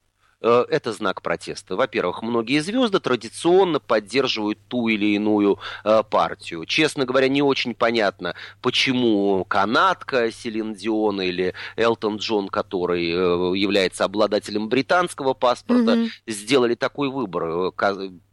Э, 0.43 0.65
это 0.69 0.93
знак 0.93 1.23
протеста. 1.23 1.77
Во-первых, 1.77 2.23
многие 2.23 2.61
звезды 2.61 2.99
традиционно 2.99 3.79
поддерживают 3.79 4.59
ту 4.69 4.89
или 4.89 5.15
иную 5.15 5.59
э, 5.85 6.03
партию. 6.09 6.65
Честно 6.65 7.05
говоря, 7.05 7.29
не 7.29 7.43
очень 7.43 7.75
понятно, 7.75 8.35
почему 8.63 9.45
канадка 9.45 10.31
Селин 10.31 10.75
Дион 10.75 11.21
или 11.21 11.55
Элтон 11.77 12.17
Джон, 12.17 12.49
который 12.49 13.11
э, 13.11 13.59
является 13.59 14.05
обладателем 14.05 14.69
британского 14.69 15.35
паспорта, 15.35 15.95
mm-hmm. 15.95 16.09
сделали 16.27 16.75
такой 16.75 17.11
выбор 17.11 17.73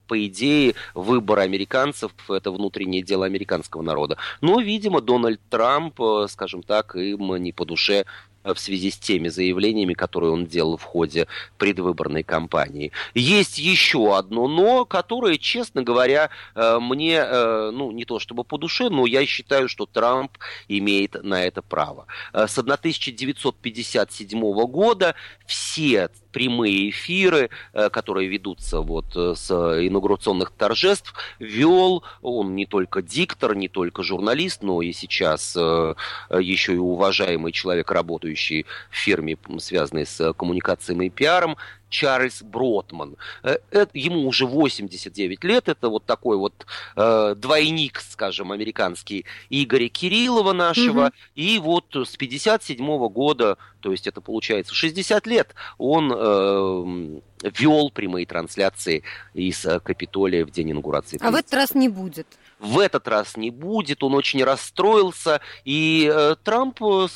по 0.07 0.25
идее, 0.25 0.75
выбор 0.93 1.39
американцев– 1.39 2.13
это 2.29 2.51
внутреннее 2.51 3.03
дело 3.03 3.25
американского 3.25 3.81
народа. 3.81 4.17
Но, 4.39 4.61
видимо, 4.61 5.01
Дональд 5.01 5.41
Трамп, 5.49 5.99
скажем 6.29 6.63
так, 6.63 6.95
им 6.95 7.35
не 7.35 7.51
по 7.51 7.65
душе 7.65 8.05
в 8.53 8.59
связи 8.59 8.91
с 8.91 8.97
теми 8.97 9.29
заявлениями, 9.29 9.93
которые 9.93 10.31
он 10.31 10.45
делал 10.45 10.77
в 10.77 10.83
ходе 10.83 11.27
предвыборной 11.57 12.23
кампании. 12.23 12.91
Есть 13.13 13.57
еще 13.57 14.17
одно 14.17 14.47
«но», 14.47 14.85
которое, 14.85 15.37
честно 15.37 15.83
говоря, 15.83 16.29
э, 16.55 16.79
мне, 16.79 17.17
э, 17.17 17.71
ну, 17.71 17.91
не 17.91 18.05
то 18.05 18.19
чтобы 18.19 18.43
по 18.43 18.57
душе, 18.57 18.89
но 18.89 19.05
я 19.05 19.25
считаю, 19.25 19.69
что 19.69 19.85
Трамп 19.85 20.37
имеет 20.67 21.23
на 21.23 21.43
это 21.43 21.61
право. 21.61 22.07
С 22.33 22.57
1957 22.57 24.65
года 24.65 25.15
все 25.45 26.09
прямые 26.37 26.91
эфиры, 26.91 27.49
э, 27.73 27.89
которые 27.89 28.27
ведутся 28.27 28.81
вот 28.81 29.05
э, 29.15 29.33
с 29.35 29.49
инаугурационных 29.51 30.51
торжеств, 30.51 31.15
вел 31.39 32.03
он 32.21 32.53
не 32.53 32.67
только 32.67 33.01
диктор, 33.01 33.55
не 33.55 33.67
только 33.67 34.03
журналист, 34.03 34.61
но 34.61 34.83
и 34.83 34.93
сейчас 34.93 35.55
э, 35.57 35.95
еще 36.39 36.75
и 36.75 36.77
уважаемый 36.77 37.51
человек, 37.51 37.89
работающий 37.89 38.67
в 38.91 38.95
фирме, 38.95 39.35
связанной 39.57 40.05
с 40.05 40.31
коммуникациями 40.33 41.05
и 41.05 41.09
пиаром, 41.09 41.57
Чарльз 41.89 42.41
Бротман. 42.41 43.15
Это, 43.43 43.89
ему 43.93 44.27
уже 44.27 44.45
89 44.45 45.43
лет, 45.43 45.69
это 45.69 45.89
вот 45.89 46.05
такой 46.05 46.37
вот 46.37 46.65
э, 46.95 47.35
двойник, 47.37 47.99
скажем, 47.99 48.51
американский 48.51 49.25
Игоря 49.49 49.87
Кириллова 49.87 50.53
нашего. 50.53 51.07
Угу. 51.07 51.13
И 51.35 51.59
вот 51.59 51.85
с 51.95 52.15
57 52.17 52.77
-го 52.79 53.09
года, 53.09 53.57
то 53.79 53.91
есть 53.91 54.07
это 54.07 54.21
получается 54.21 54.73
60 54.73 55.27
лет, 55.27 55.55
он 55.77 56.11
э, 56.13 57.49
вел 57.57 57.89
прямые 57.91 58.25
трансляции 58.25 59.03
из 59.33 59.65
Капитолия 59.83 60.45
в 60.45 60.51
день 60.51 60.71
инаугурации. 60.71 61.19
А 61.21 61.31
в 61.31 61.35
этот 61.35 61.53
раз 61.53 61.75
не 61.75 61.89
будет? 61.89 62.27
В 62.59 62.79
этот 62.79 63.07
раз 63.07 63.37
не 63.37 63.51
будет, 63.51 64.03
он 64.03 64.15
очень 64.15 64.43
расстроился, 64.43 65.41
и 65.63 66.11
э, 66.11 66.35
Трамп 66.43 66.81
э, 66.81 67.07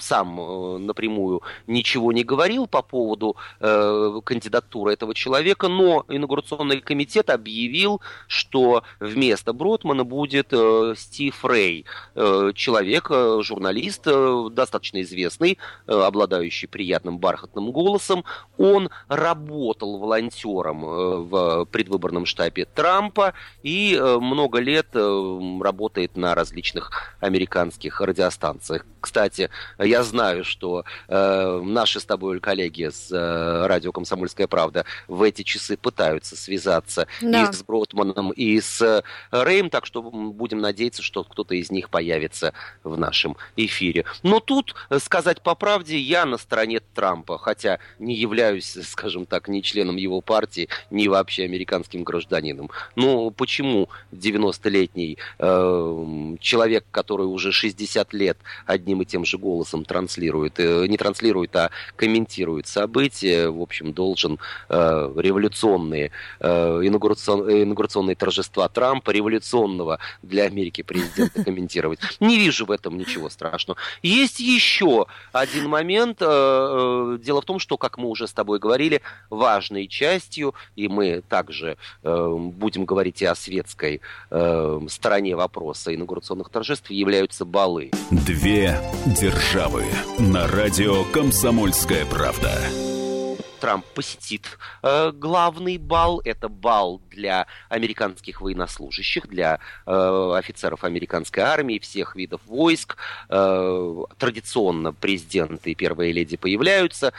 сам 0.00 0.40
э, 0.40 0.78
напрямую 0.78 1.42
ничего 1.66 2.12
не 2.12 2.24
говорил 2.24 2.66
по 2.66 2.82
поводу 2.82 3.36
э, 3.60 4.20
кандидатуры 4.24 4.92
этого 4.92 5.14
человека, 5.14 5.68
но 5.68 6.04
инаугурационный 6.08 6.80
комитет 6.80 7.30
объявил, 7.30 8.00
что 8.26 8.82
вместо 8.98 9.52
Бродмана 9.52 10.04
будет 10.04 10.48
э, 10.50 10.94
Стив 10.96 11.44
Рэй, 11.44 11.84
э, 12.14 12.52
человек, 12.54 13.08
э, 13.10 13.40
журналист, 13.42 14.02
э, 14.06 14.48
достаточно 14.50 15.02
известный, 15.02 15.58
э, 15.86 15.92
обладающий 15.92 16.66
приятным 16.66 17.18
бархатным 17.18 17.70
голосом, 17.70 18.24
он 18.58 18.90
работал 19.08 19.98
волонтером 19.98 20.84
э, 20.84 21.16
в 21.18 21.64
предвыборном 21.66 22.26
штабе 22.26 22.64
Трампа 22.64 23.34
и 23.62 23.94
э, 23.94 24.18
много 24.18 24.63
лет 24.64 24.88
э, 24.94 25.60
работает 25.62 26.16
на 26.16 26.34
различных 26.34 27.14
американских 27.20 28.00
радиостанциях. 28.00 28.84
Кстати, 29.00 29.50
я 29.78 30.02
знаю, 30.02 30.44
что 30.44 30.84
э, 31.08 31.60
наши 31.62 32.00
с 32.00 32.04
тобой 32.06 32.40
коллеги 32.40 32.88
с 32.88 33.12
э, 33.12 33.66
радио 33.66 33.92
«Комсомольская 33.92 34.46
правда» 34.46 34.86
в 35.08 35.22
эти 35.22 35.42
часы 35.42 35.76
пытаются 35.76 36.36
связаться 36.36 37.06
да. 37.20 37.42
и 37.42 37.52
с 37.52 37.62
Бродманом, 37.62 38.30
и 38.30 38.58
с 38.58 38.80
э, 38.80 39.02
Рэем, 39.30 39.68
так 39.68 39.84
что 39.84 40.02
будем 40.02 40.60
надеяться, 40.60 41.02
что 41.02 41.22
кто-то 41.22 41.54
из 41.54 41.70
них 41.70 41.90
появится 41.90 42.54
в 42.82 42.96
нашем 42.96 43.36
эфире. 43.56 44.06
Но 44.22 44.40
тут, 44.40 44.74
э, 44.88 44.98
сказать 44.98 45.42
по 45.42 45.54
правде, 45.54 45.98
я 45.98 46.24
на 46.24 46.38
стороне 46.38 46.80
Трампа, 46.94 47.36
хотя 47.36 47.80
не 47.98 48.14
являюсь, 48.14 48.78
скажем 48.88 49.26
так, 49.26 49.48
ни 49.48 49.60
членом 49.60 49.96
его 49.96 50.22
партии, 50.22 50.70
ни 50.90 51.08
вообще 51.08 51.44
американским 51.44 52.04
гражданином. 52.04 52.70
Но 52.96 53.28
почему 53.30 53.90
90 54.12 54.53
90-летний 54.54 55.18
э, 55.38 56.36
человек, 56.40 56.84
который 56.90 57.26
уже 57.26 57.52
60 57.52 58.12
лет 58.12 58.38
одним 58.66 59.02
и 59.02 59.04
тем 59.04 59.24
же 59.24 59.38
голосом 59.38 59.84
транслирует, 59.84 60.58
э, 60.58 60.86
не 60.86 60.96
транслирует, 60.96 61.54
а 61.56 61.70
комментирует 61.96 62.66
события, 62.66 63.48
в 63.48 63.60
общем, 63.60 63.92
должен 63.92 64.38
э, 64.68 65.12
революционные 65.16 66.10
э, 66.40 66.80
инаугурацион, 66.82 67.50
инаугурационные 67.50 68.16
торжества 68.16 68.68
Трампа, 68.68 69.10
революционного 69.10 69.98
для 70.22 70.44
Америки 70.44 70.82
президента 70.82 71.42
комментировать. 71.44 72.00
Не 72.20 72.38
вижу 72.38 72.66
в 72.66 72.70
этом 72.70 72.96
ничего 72.96 73.28
страшного. 73.30 73.78
Есть 74.02 74.40
еще 74.40 75.06
один 75.32 75.68
момент. 75.68 76.18
Э, 76.20 76.26
э, 76.26 77.18
дело 77.22 77.40
в 77.40 77.44
том, 77.44 77.58
что, 77.58 77.76
как 77.76 77.98
мы 77.98 78.08
уже 78.08 78.26
с 78.26 78.32
тобой 78.32 78.58
говорили, 78.58 79.02
важной 79.30 79.86
частью, 79.88 80.54
и 80.76 80.88
мы 80.88 81.22
также 81.28 81.76
э, 82.02 82.36
будем 82.36 82.84
говорить 82.84 83.22
и 83.22 83.26
о 83.26 83.34
светской 83.34 84.00
стороне 84.88 85.36
вопроса 85.36 85.94
инаугурационных 85.94 86.48
торжеств, 86.50 86.90
являются 86.90 87.44
балы. 87.44 87.90
Две 88.10 88.78
державы 89.06 89.84
на 90.18 90.46
радио 90.46 91.04
«Комсомольская 91.12 92.06
правда». 92.06 92.52
Трамп 93.64 93.86
посетит 93.94 94.58
э, 94.82 95.10
главный 95.12 95.78
бал. 95.78 96.20
Это 96.22 96.50
бал 96.50 97.00
для 97.08 97.46
американских 97.70 98.42
военнослужащих, 98.42 99.26
для 99.26 99.58
э, 99.86 100.34
офицеров 100.36 100.84
американской 100.84 101.42
армии, 101.42 101.78
всех 101.78 102.14
видов 102.14 102.42
войск. 102.44 102.98
Э, 103.30 104.02
традиционно 104.18 104.92
президент 104.92 105.66
и 105.66 105.74
первая 105.74 106.12
леди 106.12 106.36
появляются 106.36 107.14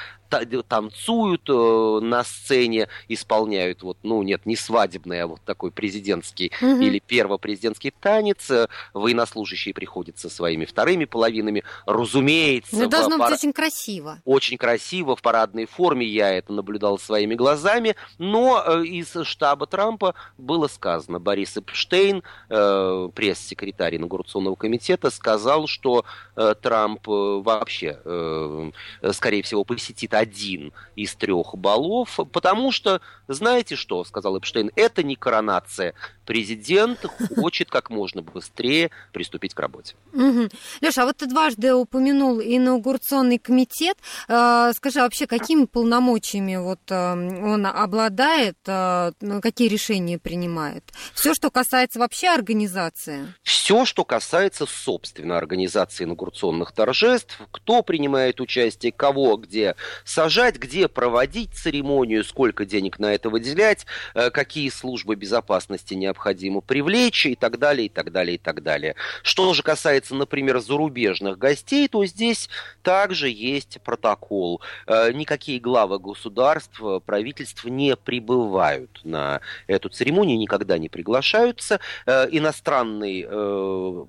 танцуют 0.67 1.49
э, 1.49 1.99
на 2.01 2.23
сцене, 2.23 2.87
исполняют 3.07 3.83
вот, 3.83 3.97
ну 4.03 4.21
нет, 4.23 4.45
не 4.45 4.55
свадебный, 4.55 5.21
а 5.21 5.27
вот 5.27 5.41
такой 5.45 5.71
президентский 5.71 6.51
угу. 6.61 6.81
или 6.81 6.99
первопрезидентский 6.99 7.93
танец. 7.99 8.51
Военнослужащие 8.93 9.73
приходят 9.73 10.19
со 10.19 10.29
своими 10.29 10.65
вторыми 10.65 11.05
половинами, 11.05 11.63
разумеется. 11.85 12.75
Это 12.75 12.87
должно 12.87 13.17
пар... 13.17 13.31
быть 13.31 13.39
очень 13.39 13.53
красиво. 13.53 14.21
Очень 14.25 14.57
красиво, 14.57 15.15
в 15.15 15.21
парадной 15.21 15.65
форме, 15.65 16.05
я 16.05 16.31
это 16.31 16.53
наблюдал 16.53 16.97
своими 16.99 17.35
глазами, 17.35 17.95
но 18.17 18.63
э, 18.65 18.85
из 18.85 19.13
штаба 19.23 19.67
Трампа 19.67 20.15
было 20.37 20.67
сказано, 20.67 21.19
Борис 21.19 21.57
Эпштейн, 21.57 22.23
э, 22.49 23.09
пресс-секретарь 23.13 23.97
инаугурационного 23.97 24.55
комитета, 24.55 25.09
сказал, 25.09 25.67
что 25.67 26.05
э, 26.35 26.55
Трамп 26.61 27.07
э, 27.07 27.41
вообще, 27.41 27.99
э, 28.03 28.71
скорее 29.11 29.43
всего, 29.43 29.63
посетит 29.63 30.13
один 30.25 30.73
из 30.95 31.15
трех 31.15 31.55
балов, 31.55 32.19
потому 32.31 32.71
что, 32.71 33.01
знаете 33.27 33.75
что, 33.75 34.03
сказал 34.03 34.37
Эпштейн, 34.37 34.71
это 34.75 35.03
не 35.03 35.15
коронация. 35.15 35.93
Президент 36.25 37.05
хочет 37.35 37.69
как 37.69 37.89
можно 37.89 38.21
быстрее 38.21 38.89
приступить 39.13 39.53
к 39.53 39.59
работе. 39.59 39.95
Угу. 40.13 40.49
Леша, 40.81 41.03
а 41.03 41.05
вот 41.05 41.17
ты 41.17 41.27
дважды 41.27 41.73
упомянул 41.73 42.41
инаугурационный 42.41 43.37
комитет. 43.37 43.97
Э, 44.27 44.71
скажи, 44.75 44.99
а 44.99 45.03
вообще 45.03 45.27
какими 45.27 45.65
полномочиями 45.65 46.55
вот 46.55 46.79
э, 46.89 47.13
он 47.13 47.65
обладает, 47.65 48.57
э, 48.65 49.11
ну, 49.21 49.41
какие 49.41 49.67
решения 49.67 50.17
принимает? 50.17 50.83
Все, 51.13 51.33
что 51.33 51.51
касается 51.51 51.99
вообще 51.99 52.29
организации? 52.29 53.33
Все, 53.43 53.85
что 53.85 54.03
касается, 54.03 54.65
собственно, 54.65 55.37
организации 55.37 56.05
инаугурационных 56.05 56.71
торжеств, 56.71 57.39
кто 57.51 57.83
принимает 57.83 58.41
участие, 58.41 58.91
кого, 58.91 59.37
где 59.37 59.75
сажать, 60.05 60.57
где 60.57 60.87
проводить 60.87 61.53
церемонию, 61.53 62.23
сколько 62.23 62.63
денег 62.63 62.99
на 62.99 63.13
это 63.13 63.29
выделять, 63.29 63.85
э, 64.13 64.29
какие 64.29 64.69
службы 64.69 65.15
безопасности 65.15 65.95
необходимо 65.95 66.61
привлечь 66.61 67.25
и 67.25 67.35
так 67.35 67.59
далее, 67.59 67.87
и 67.87 67.89
так 67.89 68.11
далее, 68.11 68.35
и 68.35 68.37
так 68.37 68.63
далее. 68.63 68.95
Что 69.23 69.53
же 69.53 69.63
касается, 69.63 70.15
например, 70.15 70.59
зарубежных 70.59 71.37
гостей, 71.37 71.87
то 71.87 72.05
здесь 72.05 72.49
также 72.83 73.29
есть 73.29 73.81
протокол. 73.83 74.61
Э, 74.85 75.11
никакие 75.11 75.59
главы 75.59 75.99
государств, 75.99 76.79
правительств 77.05 77.65
не 77.65 77.95
прибывают 77.95 79.01
на 79.03 79.41
эту 79.67 79.89
церемонию, 79.89 80.37
никогда 80.37 80.77
не 80.77 80.87
приглашаются. 80.87 81.79
Э, 82.05 82.27
иностранный, 82.31 83.25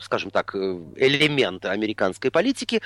скажем 0.03 0.31
так, 0.31 0.55
элемент 0.55 1.65
американской 1.65 2.31
политики 2.31 2.83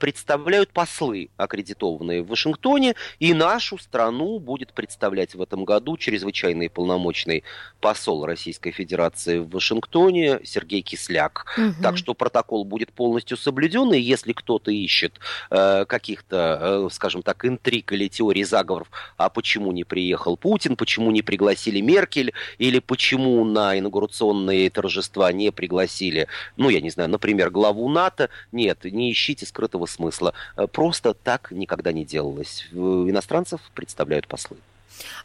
представляют 0.00 0.70
послы, 0.70 1.28
аккредитованные 1.36 2.22
в 2.22 2.28
Вашингтоне, 2.28 2.53
Вашингтоне, 2.54 2.94
и 3.18 3.34
нашу 3.34 3.78
страну 3.78 4.38
будет 4.38 4.72
представлять 4.72 5.34
в 5.34 5.42
этом 5.42 5.64
году 5.64 5.96
чрезвычайный 5.96 6.70
полномочный 6.70 7.42
посол 7.80 8.24
Российской 8.24 8.70
Федерации 8.70 9.38
в 9.38 9.50
Вашингтоне 9.50 10.40
Сергей 10.44 10.82
Кисляк. 10.82 11.46
Угу. 11.58 11.82
Так 11.82 11.96
что 11.96 12.14
протокол 12.14 12.64
будет 12.64 12.92
полностью 12.92 13.36
соблюден, 13.36 13.92
и 13.92 13.98
если 13.98 14.32
кто-то 14.32 14.70
ищет 14.70 15.18
э, 15.50 15.84
каких-то, 15.86 16.86
э, 16.86 16.88
скажем 16.92 17.22
так, 17.22 17.44
интриг 17.44 17.92
или 17.92 18.08
теорий 18.08 18.44
заговоров, 18.44 18.88
а 19.16 19.28
почему 19.28 19.72
не 19.72 19.84
приехал 19.84 20.36
Путин, 20.36 20.76
почему 20.76 21.10
не 21.10 21.22
пригласили 21.22 21.80
Меркель, 21.80 22.32
или 22.58 22.78
почему 22.78 23.44
на 23.44 23.78
инаугурационные 23.78 24.70
торжества 24.70 25.32
не 25.32 25.50
пригласили, 25.50 26.28
ну, 26.56 26.70
я 26.70 26.80
не 26.80 26.90
знаю, 26.90 27.10
например, 27.10 27.50
главу 27.50 27.88
НАТО, 27.88 28.28
нет, 28.52 28.84
не 28.84 29.10
ищите 29.10 29.46
скрытого 29.46 29.86
смысла. 29.86 30.32
Э, 30.56 30.66
просто 30.66 31.14
так 31.14 31.50
никогда 31.50 31.92
не 31.92 32.04
делалось 32.04 32.43
делалось. 32.44 33.10
Иностранцев 33.10 33.60
представляют 33.74 34.26
послы. 34.26 34.56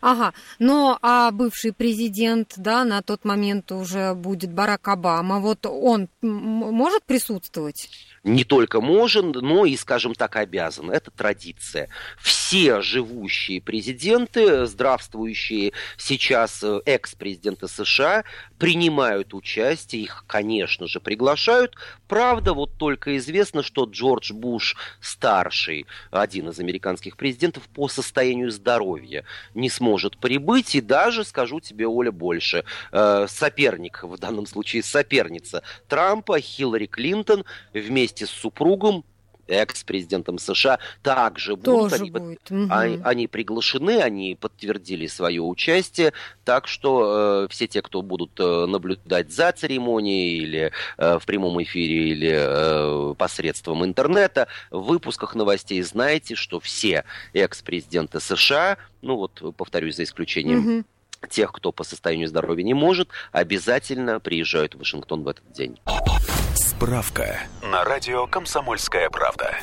Ага, 0.02 0.34
но 0.58 0.98
а 1.04 1.30
бывший 1.30 1.74
президент, 1.74 2.54
да, 2.58 2.84
на 2.86 3.04
тот 3.04 3.24
момент 3.24 3.72
уже 3.72 4.16
будет 4.16 4.52
Барак 4.52 4.88
Обама, 4.88 5.40
вот 5.40 5.64
он 5.68 6.10
может 6.24 7.04
присутствовать? 7.04 7.90
Не 8.30 8.44
только 8.44 8.80
можем, 8.82 9.32
но 9.32 9.66
и, 9.66 9.76
скажем 9.76 10.14
так, 10.14 10.36
обязан. 10.36 10.92
Это 10.92 11.12
традиция. 11.12 11.90
Все 12.18 12.82
живущие 12.82 13.62
президенты, 13.62 14.66
здравствующие 14.66 15.74
сейчас 15.98 16.64
э, 16.64 16.82
экс-президенты 16.86 17.68
США, 17.68 18.24
принимают 18.58 19.34
участие, 19.34 20.04
их, 20.04 20.26
конечно 20.28 20.88
же, 20.88 21.00
приглашают. 21.00 21.76
Правда, 22.08 22.54
вот 22.54 22.78
только 22.78 23.18
известно, 23.18 23.64
что 23.64 23.86
Джордж 23.86 24.34
Буш 24.34 24.76
старший, 25.02 25.86
один 26.12 26.50
из 26.50 26.60
американских 26.60 27.18
президентов, 27.18 27.64
по 27.70 27.88
состоянию 27.88 28.52
здоровья 28.52 29.24
не 29.54 29.70
сможет 29.70 30.18
прибыть. 30.18 30.76
И 30.76 30.82
даже, 30.82 31.24
скажу 31.24 31.60
тебе, 31.60 31.88
Оля, 31.88 32.12
больше, 32.12 32.64
э, 32.92 33.28
соперник, 33.30 34.04
в 34.04 34.18
данном 34.18 34.46
случае 34.46 34.84
соперница 34.84 35.64
Трампа, 35.88 36.40
Хиллари 36.40 36.86
Клинтон, 36.86 37.46
вместе 37.74 38.19
вместе 38.20 38.26
с 38.26 38.30
супругом 38.30 39.04
экс-президентом 39.48 40.38
США 40.38 40.78
также 41.02 41.56
будут. 41.56 41.90
Тоже 41.90 41.96
они, 41.96 42.12
будет. 42.12 42.52
Угу. 42.52 42.68
Они, 42.70 43.00
они 43.04 43.28
приглашены, 43.28 44.00
они 44.00 44.38
подтвердили 44.40 45.08
свое 45.08 45.42
участие, 45.42 46.14
так 46.46 46.68
что 46.68 47.46
э, 47.46 47.48
все 47.50 47.66
те, 47.66 47.82
кто 47.82 48.04
будут 48.04 48.40
э, 48.40 48.66
наблюдать 48.68 49.32
за 49.32 49.52
церемонией 49.52 50.38
или 50.38 50.72
э, 51.00 51.18
в 51.18 51.26
прямом 51.26 51.64
эфире, 51.64 52.10
или 52.10 52.32
э, 52.32 53.16
посредством 53.16 53.84
интернета, 53.84 54.48
в 54.70 54.84
выпусках 54.84 55.34
новостей 55.34 55.82
знаете, 55.82 56.36
что 56.36 56.60
все 56.60 57.04
экс-президенты 57.34 58.20
США, 58.20 58.78
ну 59.02 59.16
вот 59.16 59.56
повторюсь 59.58 59.96
за 59.96 60.04
исключением 60.04 60.78
угу 60.78 60.86
тех, 61.28 61.52
кто 61.52 61.72
по 61.72 61.84
состоянию 61.84 62.28
здоровья 62.28 62.64
не 62.64 62.74
может, 62.74 63.10
обязательно 63.32 64.20
приезжают 64.20 64.76
в 64.76 64.80
Вашингтон 64.80 65.24
в 65.24 65.28
этот 65.28 65.52
день. 65.52 65.80
Справка 66.70 67.40
на 67.64 67.84
радио 67.84 68.28
«Комсомольская 68.28 69.10
правда». 69.10 69.56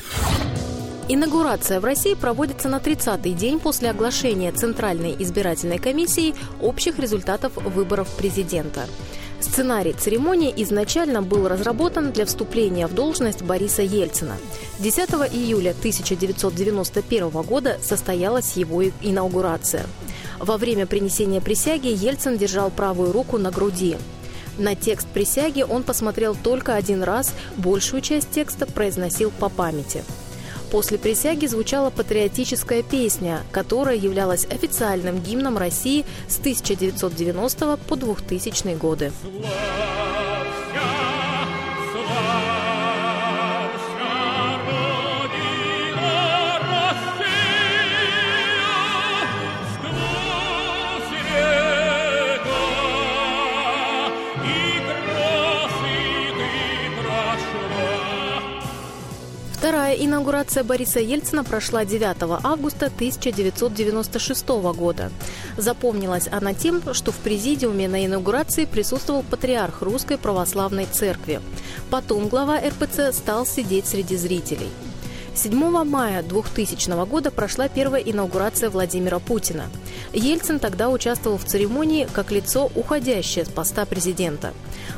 Инаугурация 1.07 1.79
в 1.79 1.85
России 1.85 2.15
проводится 2.15 2.67
на 2.67 2.79
30-й 2.79 3.31
день 3.31 3.61
после 3.61 3.91
оглашения 3.91 4.51
Центральной 4.51 5.15
избирательной 5.17 5.77
комиссией 5.77 6.35
общих 6.61 6.99
результатов 6.99 7.55
выборов 7.55 8.13
президента. 8.17 8.87
Сценарий 9.39 9.93
церемонии 9.93 10.53
изначально 10.57 11.21
был 11.21 11.47
разработан 11.47 12.11
для 12.11 12.25
вступления 12.25 12.87
в 12.87 12.93
должность 12.93 13.41
Бориса 13.41 13.83
Ельцина. 13.83 14.35
10 14.79 15.09
июля 15.33 15.71
1991 15.71 17.29
года 17.29 17.77
состоялась 17.81 18.57
его 18.57 18.83
инаугурация. 18.83 19.85
Во 20.39 20.57
время 20.57 20.85
принесения 20.85 21.39
присяги 21.39 21.87
Ельцин 21.87 22.37
держал 22.37 22.69
правую 22.69 23.13
руку 23.13 23.37
на 23.37 23.49
груди. 23.49 23.95
На 24.57 24.75
текст 24.75 25.07
присяги 25.07 25.61
он 25.61 25.83
посмотрел 25.83 26.35
только 26.35 26.75
один 26.75 27.03
раз, 27.03 27.33
большую 27.57 28.01
часть 28.01 28.31
текста 28.31 28.65
произносил 28.65 29.31
по 29.31 29.49
памяти. 29.49 30.03
После 30.71 30.97
присяги 30.97 31.45
звучала 31.45 31.89
патриотическая 31.89 32.83
песня, 32.83 33.43
которая 33.51 33.95
являлась 33.95 34.45
официальным 34.45 35.21
гимном 35.21 35.57
России 35.57 36.05
с 36.27 36.39
1990 36.39 37.77
по 37.87 37.95
2000 37.95 38.75
годы. 38.75 39.11
Инаугурация 59.93 60.63
Бориса 60.63 60.99
Ельцина 60.99 61.43
прошла 61.43 61.85
9 61.85 62.17
августа 62.43 62.87
1996 62.87 64.47
года. 64.75 65.11
Запомнилась 65.57 66.27
она 66.31 66.53
тем, 66.53 66.81
что 66.93 67.11
в 67.11 67.17
президиуме 67.17 67.87
на 67.87 68.05
инаугурации 68.05 68.65
присутствовал 68.65 69.23
патриарх 69.23 69.81
Русской 69.81 70.17
Православной 70.17 70.85
Церкви. 70.85 71.41
Потом 71.89 72.27
глава 72.27 72.59
РПЦ 72.59 73.13
стал 73.13 73.45
сидеть 73.45 73.87
среди 73.87 74.17
зрителей. 74.17 74.69
7 75.37 75.83
мая 75.83 76.23
2000 76.23 77.05
года 77.05 77.29
прошла 77.29 77.67
первая 77.67 78.01
инаугурация 78.01 78.71
Владимира 78.71 79.19
Путина. 79.19 79.65
Ельцин 80.11 80.57
тогда 80.57 80.89
участвовал 80.89 81.37
в 81.37 81.45
церемонии 81.45 82.07
как 82.11 82.31
лицо, 82.31 82.71
уходящее 82.73 83.45
с 83.45 83.49
поста 83.49 83.85
президента. 83.85 84.51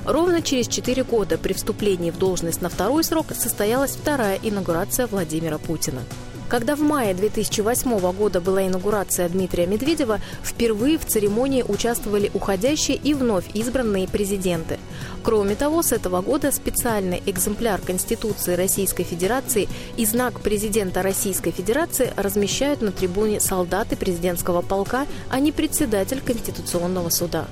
Ровно 0.06 0.42
через 0.42 0.70
4 0.70 1.04
года 1.04 1.38
при 1.38 1.52
вступлении 1.52 2.10
в 2.10 2.18
должность 2.18 2.62
на 2.62 2.70
второй 2.70 3.04
срок 3.04 3.28
состоялась 3.38 3.92
вторая 3.92 4.40
инаугурация 4.42 5.08
Владимира 5.08 5.58
Путина. 5.58 6.04
Когда 6.48 6.76
в 6.76 6.80
мае 6.80 7.14
2008 7.14 8.00
года 8.14 8.40
была 8.40 8.66
инаугурация 8.66 9.28
Дмитрия 9.28 9.68
Медведева, 9.68 10.20
впервые 10.42 10.98
в 10.98 11.06
церемонии 11.06 11.64
участвовали 11.68 12.32
уходящие 12.34 12.96
и 12.96 13.14
вновь 13.14 13.46
избранные 13.54 14.08
президенты. 14.08 14.80
Кроме 15.24 15.56
того, 15.56 15.82
с 15.84 15.92
этого 15.92 16.22
года 16.22 16.52
специальный 16.52 17.22
экземпляр 17.26 17.82
Конституции 17.82 18.56
Российской 18.56 19.04
Федерации 19.04 19.68
и 19.98 20.06
знак 20.06 20.40
президента 20.40 21.02
Российской 21.02 21.52
Федерации 21.52 22.14
размещают 22.16 22.82
на 22.82 22.92
трибуне 22.92 23.40
солдаты 23.40 23.96
президентского 23.96 24.62
полка, 24.62 25.06
а 25.30 25.40
не 25.40 25.52
председатель 25.52 26.22
Конституционного 26.22 27.10
суда. 27.10 27.48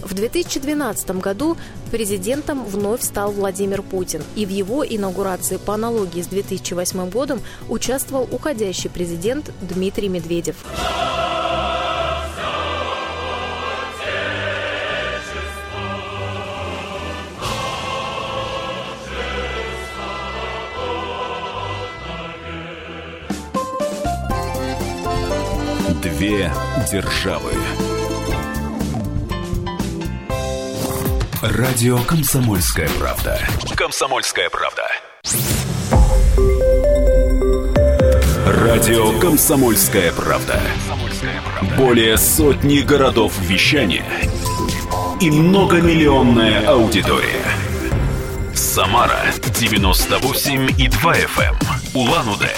В 0.00 0.12
2012 0.12 1.18
году 1.20 1.56
президентом 1.90 2.64
вновь 2.64 3.02
стал 3.02 3.32
Владимир 3.32 3.82
Путин, 3.82 4.22
и 4.36 4.44
в 4.44 4.50
его 4.50 4.84
инаугурации 4.84 5.56
по 5.56 5.74
аналогии 5.74 6.20
с 6.20 6.26
2008 6.26 7.10
годом 7.10 7.40
участвовал 7.68 8.28
уходящий 8.30 8.90
президент 8.90 9.50
Дмитрий 9.62 10.08
Медведев. 10.08 10.56
Две 25.90 26.50
державы. 26.90 27.52
Радио 31.42 31.98
Комсомольская 31.98 32.88
правда. 32.98 33.38
Комсомольская 33.76 34.48
правда. 34.48 34.82
Радио 38.46 39.18
Комсомольская 39.20 40.12
правда. 40.12 40.58
Более 41.76 42.16
сотни 42.16 42.78
городов 42.78 43.38
вещания 43.40 44.06
и 45.20 45.30
многомиллионная 45.30 46.66
аудитория. 46.66 47.44
Самара 48.54 49.20
98 49.60 50.70
и 50.78 50.88
2 50.88 51.14
FM. 51.14 51.42
Эм. 51.42 51.56
Улан-Удэ 51.94 52.54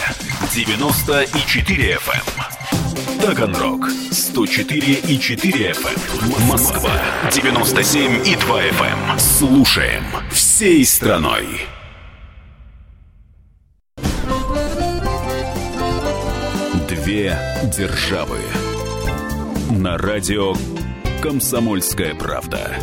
94 0.52 1.94
FM. 1.96 2.45
Таганрог 3.26 3.90
104 4.12 4.78
и 4.78 5.18
4 5.18 5.72
FM. 5.72 6.46
Москва 6.48 6.92
97 7.32 8.24
и 8.24 8.36
2 8.36 8.62
FM. 8.62 9.18
Слушаем 9.18 10.04
всей 10.30 10.84
страной. 10.86 11.44
Две 16.88 17.36
державы. 17.76 18.38
На 19.70 19.98
радио 19.98 20.54
Комсомольская 21.20 22.14
правда. 22.14 22.76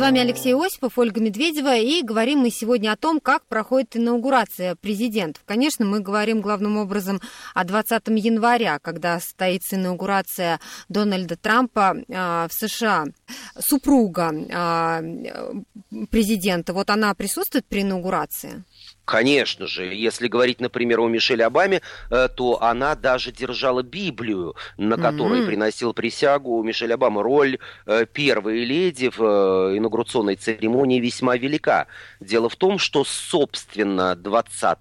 Вами 0.00 0.20
Алексей 0.20 0.54
Осипов, 0.54 0.96
Ольга 0.96 1.20
Медведева, 1.20 1.76
и 1.76 2.02
говорим 2.02 2.38
мы 2.38 2.50
сегодня 2.50 2.90
о 2.90 2.96
том, 2.96 3.20
как 3.20 3.44
проходит 3.46 3.96
инаугурация 3.96 4.74
президентов. 4.74 5.42
Конечно, 5.44 5.84
мы 5.84 6.00
говорим 6.00 6.40
главным 6.40 6.78
образом 6.78 7.20
о 7.54 7.64
20 7.64 8.08
января, 8.08 8.78
когда 8.78 9.20
состоится 9.20 9.76
инаугурация 9.76 10.58
Дональда 10.88 11.36
Трампа 11.36 11.96
э, 11.96 12.12
в 12.48 12.50
США. 12.50 13.04
Супруга 13.58 14.32
э, 14.32 16.06
президента, 16.10 16.72
вот 16.72 16.88
она 16.88 17.12
присутствует 17.14 17.66
при 17.66 17.82
инаугурации? 17.82 18.64
Конечно 19.10 19.66
же, 19.66 19.92
если 19.92 20.28
говорить, 20.28 20.60
например, 20.60 21.00
о 21.00 21.08
Мишель 21.08 21.42
Обаме, 21.42 21.82
э, 22.10 22.28
то 22.28 22.62
она 22.62 22.94
даже 22.94 23.32
держала 23.32 23.82
Библию, 23.82 24.54
на 24.76 24.96
которой 24.96 25.40
mm-hmm. 25.40 25.46
приносил 25.46 25.92
присягу 25.92 26.62
Мишель 26.62 26.94
Обама. 26.94 27.24
Роль 27.24 27.58
э, 27.86 28.06
первой 28.06 28.64
леди 28.64 29.10
в 29.10 29.20
э, 29.20 29.78
инаугурационной 29.78 30.36
церемонии 30.36 31.00
весьма 31.00 31.36
велика. 31.36 31.88
Дело 32.20 32.48
в 32.48 32.54
том, 32.54 32.78
что, 32.78 33.02
собственно, 33.04 34.14
20 34.14 34.78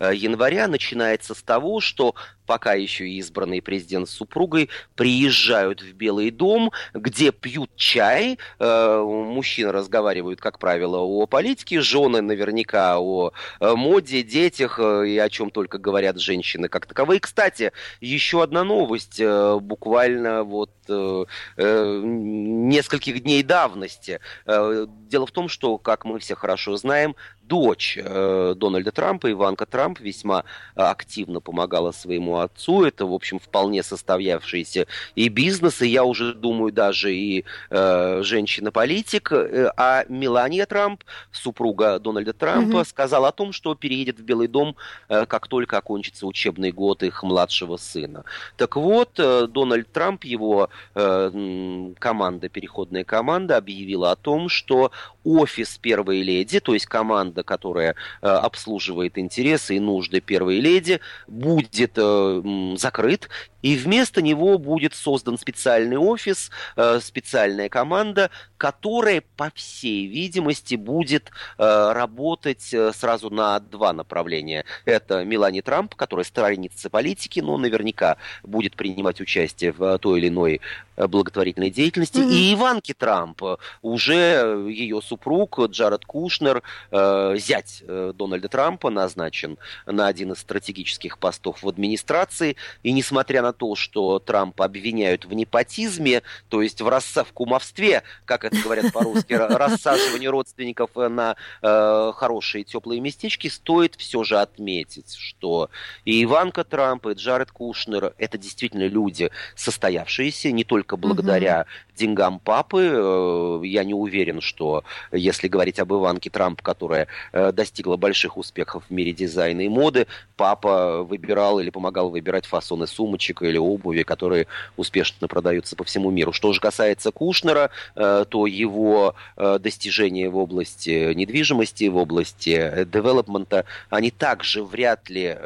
января 0.00 0.66
начинается 0.66 1.34
с 1.36 1.42
того, 1.42 1.78
что 1.78 2.16
пока 2.50 2.74
еще 2.74 3.08
избранный 3.08 3.62
президент 3.62 4.08
с 4.08 4.10
супругой 4.10 4.70
приезжают 4.96 5.82
в 5.82 5.92
Белый 5.92 6.32
дом, 6.32 6.72
где 6.92 7.30
пьют 7.30 7.70
чай, 7.76 8.40
э, 8.58 9.04
мужчины 9.06 9.70
разговаривают, 9.70 10.40
как 10.40 10.58
правило, 10.58 10.98
о 10.98 11.26
политике, 11.26 11.80
жены 11.80 12.22
наверняка 12.22 12.98
о 12.98 13.30
э, 13.60 13.74
моде, 13.76 14.24
детях 14.24 14.80
э, 14.80 15.06
и 15.06 15.16
о 15.16 15.28
чем 15.28 15.52
только 15.52 15.78
говорят 15.78 16.18
женщины 16.18 16.66
как 16.66 16.86
таковые. 16.86 17.20
Кстати, 17.20 17.70
еще 18.00 18.42
одна 18.42 18.64
новость, 18.64 19.22
буквально 19.22 20.42
вот 20.42 20.72
э, 20.90 21.24
э, 21.56 22.00
нескольких 22.04 23.22
дней 23.22 23.42
давности. 23.42 24.20
Э, 24.46 24.86
дело 24.88 25.26
в 25.26 25.30
том, 25.32 25.48
что, 25.48 25.78
как 25.78 26.04
мы 26.04 26.18
все 26.18 26.34
хорошо 26.34 26.76
знаем, 26.76 27.14
дочь 27.42 27.98
э, 28.00 28.54
Дональда 28.56 28.92
Трампа, 28.92 29.30
Иванка 29.30 29.66
Трамп, 29.66 29.98
весьма 29.98 30.44
активно 30.76 31.40
помогала 31.40 31.90
своему 31.90 32.38
отцу. 32.38 32.84
Это, 32.84 33.06
в 33.06 33.12
общем, 33.12 33.40
вполне 33.40 33.82
состоявшийся 33.82 34.86
и 35.16 35.28
бизнес, 35.28 35.82
и 35.82 35.88
я 35.88 36.04
уже 36.04 36.32
думаю, 36.32 36.72
даже 36.72 37.12
и 37.12 37.44
э, 37.70 38.22
женщина-политик. 38.22 39.32
А 39.76 40.04
Мелания 40.08 40.64
Трамп, 40.64 41.02
супруга 41.32 41.98
Дональда 41.98 42.32
Трампа, 42.32 42.78
mm-hmm. 42.78 42.88
сказала 42.88 43.28
о 43.28 43.32
том, 43.32 43.52
что 43.52 43.74
переедет 43.74 44.20
в 44.20 44.22
Белый 44.22 44.46
дом, 44.46 44.76
э, 45.08 45.26
как 45.26 45.48
только 45.48 45.78
окончится 45.78 46.26
учебный 46.26 46.70
год 46.70 47.02
их 47.02 47.24
младшего 47.24 47.76
сына. 47.76 48.24
Так 48.56 48.76
вот, 48.76 49.18
э, 49.18 49.48
Дональд 49.48 49.90
Трамп, 49.92 50.24
его 50.24 50.70
э, 50.94 51.92
команда, 51.98 52.48
переходная 52.48 53.04
команда, 53.04 53.56
объявила 53.56 54.12
о 54.12 54.16
том, 54.16 54.48
что 54.48 54.92
офис 55.24 55.78
первой 55.78 56.22
леди, 56.22 56.60
то 56.60 56.74
есть 56.74 56.86
команда, 56.86 57.42
которая 57.42 57.94
э, 58.22 58.26
обслуживает 58.26 59.18
интересы 59.18 59.76
и 59.76 59.80
нужды 59.80 60.20
первой 60.20 60.60
леди, 60.60 61.00
будет 61.26 61.92
э, 61.96 62.74
закрыт, 62.76 63.28
и 63.62 63.76
вместо 63.76 64.22
него 64.22 64.58
будет 64.58 64.94
создан 64.94 65.38
специальный 65.38 65.96
офис, 65.96 66.50
э, 66.76 67.00
специальная 67.00 67.68
команда, 67.68 68.30
которая, 68.56 69.22
по 69.36 69.50
всей 69.54 70.06
видимости, 70.06 70.74
будет 70.74 71.30
э, 71.58 71.92
работать 71.92 72.72
э, 72.72 72.92
сразу 72.92 73.30
на 73.30 73.58
два 73.60 73.92
направления. 73.92 74.64
Это 74.84 75.24
Мелани 75.24 75.60
Трамп, 75.60 75.94
которая 75.94 76.24
сторонница 76.24 76.90
политики, 76.90 77.40
но 77.40 77.56
наверняка 77.58 78.16
будет 78.42 78.76
принимать 78.76 79.20
участие 79.20 79.72
в 79.72 79.98
той 79.98 80.20
или 80.20 80.28
иной 80.28 80.60
благотворительной 80.96 81.70
деятельности. 81.70 82.18
Mm-hmm. 82.18 82.32
И 82.32 82.54
Иванки 82.54 82.92
Трамп, 82.92 83.42
уже 83.80 84.66
ее 84.68 85.00
супруг 85.00 85.58
Джаред 85.58 86.04
Кушнер, 86.04 86.62
зять 86.90 87.82
Дональда 87.86 88.48
Трампа, 88.48 88.90
назначен 88.90 89.56
на 89.86 90.08
один 90.08 90.32
из 90.32 90.40
стратегических 90.40 91.18
постов 91.18 91.62
в 91.62 91.68
администрации. 91.68 92.56
И 92.82 92.92
несмотря 92.92 93.40
на 93.40 93.49
на 93.50 93.52
то, 93.52 93.74
что 93.74 94.20
Трампа 94.20 94.64
обвиняют 94.64 95.24
в 95.24 95.34
непотизме, 95.34 96.22
то 96.48 96.62
есть 96.62 96.80
в, 96.80 96.88
расса... 96.88 97.24
в 97.24 97.32
кумовстве, 97.32 98.04
как 98.24 98.44
это 98.44 98.56
говорят 98.62 98.92
по-русски, 98.92 99.32
рассаживание 99.32 100.30
родственников 100.30 100.90
на 100.94 101.34
э, 101.62 102.12
хорошие 102.14 102.62
теплые 102.62 103.00
местечки, 103.00 103.48
стоит 103.48 103.96
все 103.96 104.22
же 104.22 104.38
отметить, 104.38 105.16
что 105.16 105.68
и 106.04 106.22
Иванка 106.22 106.62
Трамп, 106.62 107.06
и 107.06 107.14
Джаред 107.14 107.50
Кушнер– 107.50 108.14
это 108.18 108.38
действительно 108.38 108.86
люди, 108.86 109.30
состоявшиеся 109.56 110.52
не 110.52 110.62
только 110.62 110.96
благодаря 110.96 111.66
деньгам 112.00 112.38
папы. 112.38 113.60
Я 113.62 113.84
не 113.84 113.94
уверен, 113.94 114.40
что 114.40 114.84
если 115.12 115.48
говорить 115.48 115.78
об 115.78 115.92
Иванке 115.92 116.30
Трамп, 116.30 116.62
которая 116.62 117.06
достигла 117.32 117.96
больших 117.96 118.38
успехов 118.38 118.84
в 118.88 118.90
мире 118.92 119.12
дизайна 119.12 119.60
и 119.60 119.68
моды, 119.68 120.06
папа 120.36 121.02
выбирал 121.02 121.60
или 121.60 121.70
помогал 121.70 122.10
выбирать 122.10 122.46
фасоны 122.46 122.86
сумочек 122.86 123.42
или 123.42 123.58
обуви, 123.58 124.02
которые 124.02 124.46
успешно 124.76 125.28
продаются 125.28 125.76
по 125.76 125.84
всему 125.84 126.10
миру. 126.10 126.32
Что 126.32 126.52
же 126.52 126.60
касается 126.60 127.10
Кушнера, 127.12 127.70
то 127.94 128.46
его 128.46 129.14
достижения 129.36 130.30
в 130.30 130.38
области 130.38 131.12
недвижимости, 131.12 131.88
в 131.88 131.96
области 131.96 132.86
девелопмента, 132.90 133.66
они 133.90 134.10
также 134.10 134.64
вряд 134.64 135.10
ли 135.10 135.36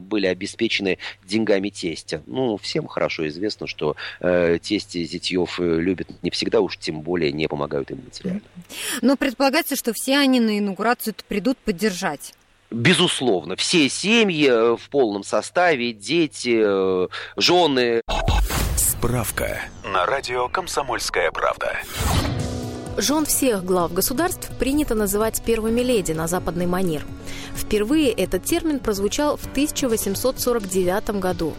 были 0.00 0.26
обеспечены 0.26 0.98
деньгами 1.24 1.70
тестя. 1.70 2.22
Ну, 2.26 2.58
всем 2.58 2.86
хорошо 2.86 3.26
известно, 3.28 3.66
что 3.66 3.96
э, 4.20 4.58
тести 4.60 5.04
Зитьев 5.04 5.60
э, 5.60 5.62
любят 5.94 6.08
не 6.22 6.30
всегда, 6.30 6.60
уж 6.60 6.76
тем 6.76 7.00
более 7.00 7.32
не 7.32 7.46
помогают 7.46 7.90
им 7.90 8.02
материально. 8.04 8.42
Но 9.00 9.16
предполагается, 9.16 9.76
что 9.76 9.92
все 9.92 10.18
они 10.18 10.40
на 10.40 10.58
инаугурацию 10.58 11.14
придут 11.28 11.56
поддержать. 11.58 12.34
Безусловно, 12.70 13.54
все 13.54 13.88
семьи 13.88 14.48
э, 14.48 14.76
в 14.76 14.90
полном 14.90 15.22
составе, 15.22 15.92
дети, 15.92 16.60
э, 16.60 17.08
жены. 17.36 18.00
Справка 18.76 19.60
на 19.84 20.06
радио 20.06 20.48
«Комсомольская 20.48 21.30
правда». 21.30 21.78
Жен 22.96 23.26
всех 23.26 23.64
глав 23.64 23.92
государств 23.92 24.50
принято 24.58 24.94
называть 24.94 25.42
первыми 25.44 25.80
леди 25.80 26.12
на 26.12 26.26
западный 26.26 26.66
манер. 26.66 27.04
Впервые 27.56 28.10
этот 28.10 28.44
термин 28.44 28.78
прозвучал 28.78 29.36
в 29.36 29.46
1849 29.46 31.20
году. 31.20 31.54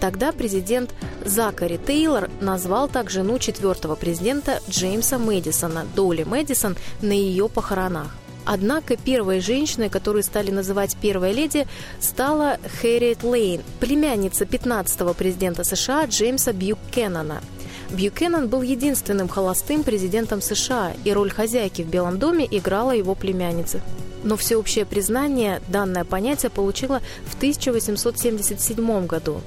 Тогда 0.00 0.32
президент 0.32 0.94
Закари 1.24 1.78
Тейлор 1.78 2.30
назвал 2.40 2.88
так 2.88 3.10
жену 3.10 3.38
четвертого 3.38 3.94
президента 3.94 4.60
Джеймса 4.68 5.18
Мэдисона, 5.18 5.86
Доли 5.94 6.22
Мэдисон, 6.22 6.76
на 7.02 7.12
ее 7.12 7.48
похоронах. 7.48 8.14
Однако 8.44 8.96
первой 8.96 9.40
женщиной, 9.40 9.90
которую 9.90 10.22
стали 10.22 10.50
называть 10.50 10.96
первой 10.96 11.32
леди, 11.32 11.66
стала 12.00 12.58
Хэрриет 12.80 13.22
Лейн, 13.22 13.62
племянница 13.78 14.44
15-го 14.44 15.12
президента 15.12 15.64
США 15.64 16.06
Джеймса 16.06 16.52
Бьюкеннона– 16.52 17.42
Бьюкеннон 17.90 18.48
был 18.48 18.62
единственным 18.62 19.28
холостым 19.28 19.82
президентом 19.82 20.42
США, 20.42 20.92
и 21.04 21.12
роль 21.12 21.30
хозяйки 21.30 21.82
в 21.82 21.88
Белом 21.88 22.18
доме 22.18 22.46
играла 22.50 22.92
его 22.92 23.14
племянница. 23.14 23.80
Но 24.24 24.36
всеобщее 24.36 24.84
признание 24.84 25.60
данное 25.68 26.04
понятие 26.04 26.50
получило 26.50 27.00
в 27.26 27.36
1877 27.36 29.06
году. 29.06 29.40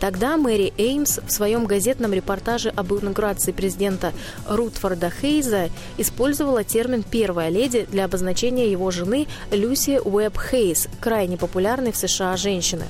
Тогда 0.00 0.36
Мэри 0.36 0.72
Эймс 0.76 1.18
в 1.26 1.30
своем 1.30 1.66
газетном 1.66 2.12
репортаже 2.12 2.70
об 2.70 2.92
инаугурации 2.92 3.52
президента 3.52 4.12
Рутфорда 4.48 5.10
Хейза 5.10 5.70
использовала 5.96 6.64
термин 6.64 7.02
«первая 7.02 7.48
леди» 7.48 7.86
для 7.90 8.04
обозначения 8.04 8.70
его 8.70 8.90
жены 8.90 9.26
Люси 9.50 10.00
Уэбб 10.04 10.38
Хейз, 10.38 10.88
крайне 11.00 11.36
популярной 11.36 11.92
в 11.92 11.96
США 11.96 12.36
женщины. 12.36 12.84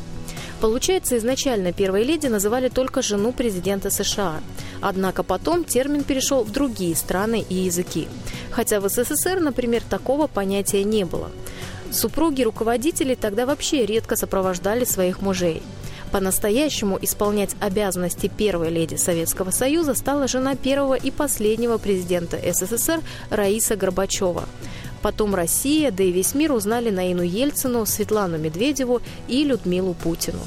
Получается, 0.67 1.17
изначально 1.17 1.73
первой 1.73 2.03
леди 2.03 2.27
называли 2.27 2.69
только 2.69 3.01
жену 3.01 3.31
президента 3.31 3.89
США. 3.89 4.41
Однако 4.81 5.23
потом 5.23 5.63
термин 5.63 6.03
перешел 6.03 6.43
в 6.43 6.51
другие 6.51 6.97
страны 6.97 7.47
и 7.49 7.55
языки. 7.55 8.09
Хотя 8.51 8.81
в 8.81 8.89
СССР, 8.89 9.39
например, 9.39 9.85
такого 9.89 10.27
понятия 10.27 10.83
не 10.83 11.05
было. 11.05 11.31
Супруги 11.93 12.43
руководителей 12.43 13.15
тогда 13.15 13.47
вообще 13.47 13.87
редко 13.87 14.17
сопровождали 14.17 14.85
своих 14.85 15.23
мужей. 15.23 15.63
По-настоящему 16.11 16.99
исполнять 17.01 17.55
обязанности 17.61 18.27
первой 18.27 18.71
леди 18.71 18.97
Советского 18.97 19.53
Союза 19.53 19.95
стала 19.95 20.27
жена 20.27 20.57
первого 20.57 20.95
и 20.95 21.13
последнего 21.13 21.79
президента 21.79 22.39
СССР 22.43 23.03
Раиса 23.31 23.77
Горбачева. 23.77 24.49
Потом 25.07 25.37
Россия, 25.37 25.93
да 25.93 26.03
и 26.03 26.11
весь 26.11 26.35
мир 26.35 26.51
узнали 26.51 26.91
Наину 26.91 27.23
Ельцину, 27.23 27.87
Светлану 27.87 28.39
Медведеву 28.39 29.01
и 29.29 29.45
Людмилу 29.45 29.95
Путину 29.95 30.41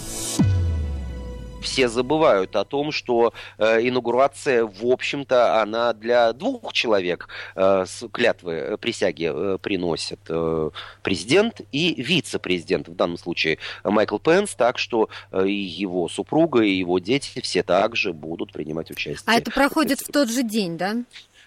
все 1.61 1.89
забывают 1.89 2.55
о 2.55 2.63
том, 2.63 2.91
что 2.91 3.33
э, 3.57 3.87
инаугурация, 3.87 4.65
в 4.65 4.85
общем-то, 4.85 5.61
она 5.61 5.93
для 5.93 6.33
двух 6.33 6.73
человек 6.73 7.27
э, 7.55 7.85
с 7.85 8.07
клятвы 8.09 8.53
э, 8.53 8.77
присяги 8.77 9.29
э, 9.31 9.57
приносит 9.59 10.19
э, 10.29 10.69
президент 11.03 11.61
и 11.71 12.01
вице-президент, 12.01 12.87
в 12.87 12.95
данном 12.95 13.17
случае 13.17 13.59
Майкл 13.83 14.17
Пенс, 14.17 14.55
так 14.55 14.79
что 14.79 15.09
э, 15.31 15.47
и 15.47 15.53
его 15.53 16.07
супруга, 16.07 16.61
и 16.61 16.71
его 16.71 16.99
дети 16.99 17.41
все 17.41 17.61
также 17.61 18.13
будут 18.13 18.53
принимать 18.53 18.89
участие. 18.89 19.23
А 19.25 19.37
это 19.37 19.51
проходит 19.51 19.99
в 19.99 20.11
тот 20.11 20.29
же 20.29 20.43
день, 20.43 20.77
да? 20.77 20.95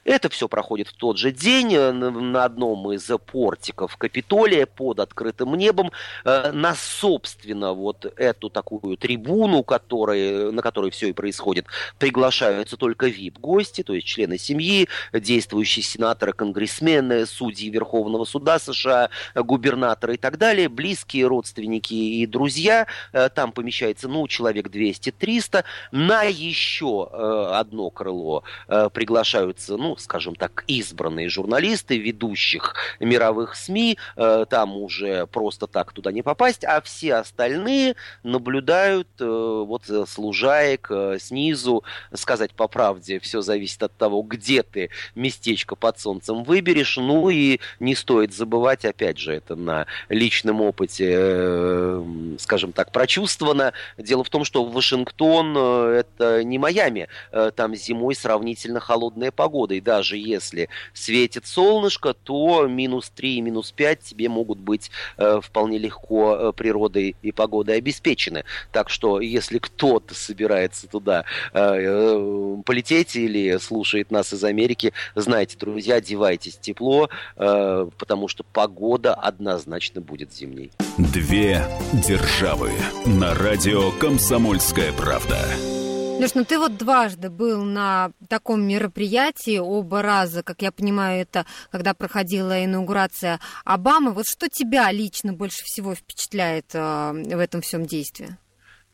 Это 0.05 0.29
все 0.29 0.49
проходит 0.49 0.89
в 0.89 0.95
тот 0.95 1.17
же 1.17 1.31
день 1.31 1.75
э, 1.75 1.93
на 1.93 2.45
одном 2.45 2.93
из 2.93 3.09
портиков 3.27 3.97
Капитолия 3.97 4.67
под 4.67 4.99
открытым 4.99 5.55
небом. 5.55 5.93
Э, 6.25 6.51
на, 6.51 6.75
собственно, 6.75 7.73
вот 7.73 8.13
эту 8.17 8.51
такую 8.51 8.97
трибуну, 8.97 9.63
который, 9.63 10.51
на 10.51 10.61
которой 10.61 10.91
все 10.91 11.09
и 11.09 11.13
происходит, 11.13 11.67
приглашаются 11.99 12.77
только 12.77 13.07
VIP-гости, 13.07 13.83
то 13.85 13.95
есть 13.95 14.07
члены 14.07 14.39
семьи, 14.39 14.89
действующие 15.13 15.85
сенаторы, 15.85 16.33
конгрессмены, 16.33 17.25
судьи 17.27 17.71
Верховного 17.71 18.25
суда 18.25 18.59
США, 18.59 19.11
губернаторы 19.37 20.15
и 20.15 20.19
так 20.19 20.37
далее, 20.37 20.69
близкие 20.69 21.29
родственники 21.29 21.95
и 21.95 22.27
друзья. 22.27 22.89
Э, 23.13 23.29
там 23.29 23.53
помещается, 23.53 24.09
ну, 24.09 24.27
человек 24.27 24.67
200-300. 24.67 25.63
На 25.93 26.23
еще 26.25 27.09
одно 27.13 27.91
крыло 27.91 28.45
приглашаются, 28.67 29.77
ну, 29.77 29.92
скажем 29.97 30.35
так, 30.35 30.65
избранные 30.67 31.29
журналисты 31.29 31.99
ведущих 31.99 32.75
мировых 33.01 33.55
СМИ, 33.55 33.99
э, 34.17 34.47
там 34.49 34.77
уже 34.77 35.27
просто 35.27 35.67
так 35.67 35.93
туда 35.93 36.13
не 36.13 36.23
попасть, 36.23 36.65
а 36.65 36.81
все 36.81 37.15
остальные 37.15 37.97
наблюдают 38.23 39.09
э, 39.21 39.25
вот 39.25 39.89
с 39.89 40.19
лужаек 40.19 40.89
э, 40.91 41.19
снизу, 41.21 41.85
сказать 42.13 42.53
по 42.53 42.69
правде, 42.69 43.21
все 43.21 43.41
зависит 43.43 43.83
от 43.83 43.97
того, 43.97 44.23
где 44.23 44.63
ты 44.63 44.91
местечко 45.15 45.77
под 45.77 45.99
солнцем 45.99 46.45
выберешь, 46.45 46.97
ну 46.97 47.29
и 47.29 47.61
не 47.81 47.95
стоит 47.95 48.33
забывать, 48.33 48.85
опять 48.85 49.19
же, 49.19 49.33
это 49.33 49.57
на 49.57 49.87
личном 50.09 50.61
опыте, 50.61 52.03
скажем 52.39 52.73
так, 52.73 52.93
прочувствовано. 52.93 53.73
Дело 53.99 54.25
в 54.25 54.31
том, 54.31 54.45
что 54.45 54.65
Вашингтон 54.65 55.57
это 55.57 56.45
не 56.45 56.59
Майами, 56.59 57.09
там 57.55 57.75
зимой 57.75 58.15
сравнительно 58.15 58.81
холодная 58.81 59.31
погода, 59.31 59.75
и 59.75 59.81
даже 59.83 60.17
если 60.17 60.69
светит 60.95 61.47
солнышко, 61.47 62.15
то 62.15 62.67
минус 62.67 63.11
3 63.15 63.37
и 63.37 63.41
минус 63.41 63.73
5 63.73 64.01
тебе 64.01 64.29
могут 64.29 64.59
быть 64.59 64.91
э, 65.19 65.41
вполне 65.43 65.79
легко 65.79 66.37
э, 66.37 66.53
природой 66.53 67.17
и 67.23 67.33
погодой 67.33 67.77
обеспечены. 67.77 68.45
Так 68.71 68.89
что, 68.89 69.21
если 69.21 69.59
кто-то 69.59 70.15
собирается 70.15 70.87
туда 70.87 71.25
э, 71.53 71.59
э, 71.59 72.57
полететь 72.65 73.17
или 73.17 73.59
слушает 73.59 74.11
нас 74.11 74.33
из 74.33 74.45
Америки, 74.45 74.93
знайте, 75.15 75.57
друзья, 75.59 75.97
одевайтесь 75.97 76.57
тепло, 76.57 77.09
э, 77.37 77.89
потому 77.99 78.29
что 78.29 78.45
погода 78.45 79.15
однозначно 79.15 80.01
будет 80.01 80.33
зимней. 80.33 80.71
Две 80.99 81.65
державы 82.07 82.71
на 83.07 83.35
радио 83.35 83.91
«Комсомольская 83.93 84.93
правда». 84.93 85.82
Леш, 86.23 86.35
ну 86.37 86.45
ты 86.45 86.57
вот 86.57 86.77
дважды 86.77 87.31
был 87.31 87.65
на 87.65 88.13
таком 88.29 88.63
мероприятии, 88.63 89.59
оба 89.59 90.03
раза, 90.03 90.45
как 90.45 90.63
я 90.63 90.71
понимаю, 90.71 91.23
это 91.23 91.47
когда 91.73 91.95
проходила 91.95 92.65
инаугурация 92.65 93.41
Обамы. 93.65 94.13
Вот 94.13 94.27
что 94.29 94.49
тебя 94.49 94.93
лично 94.93 95.33
больше 95.33 95.65
всего 95.65 95.97
впечатляет 95.97 96.67
э, 96.75 96.79
в 96.79 97.41
этом 97.41 97.61
всем 97.61 97.87
действии? 97.87 98.37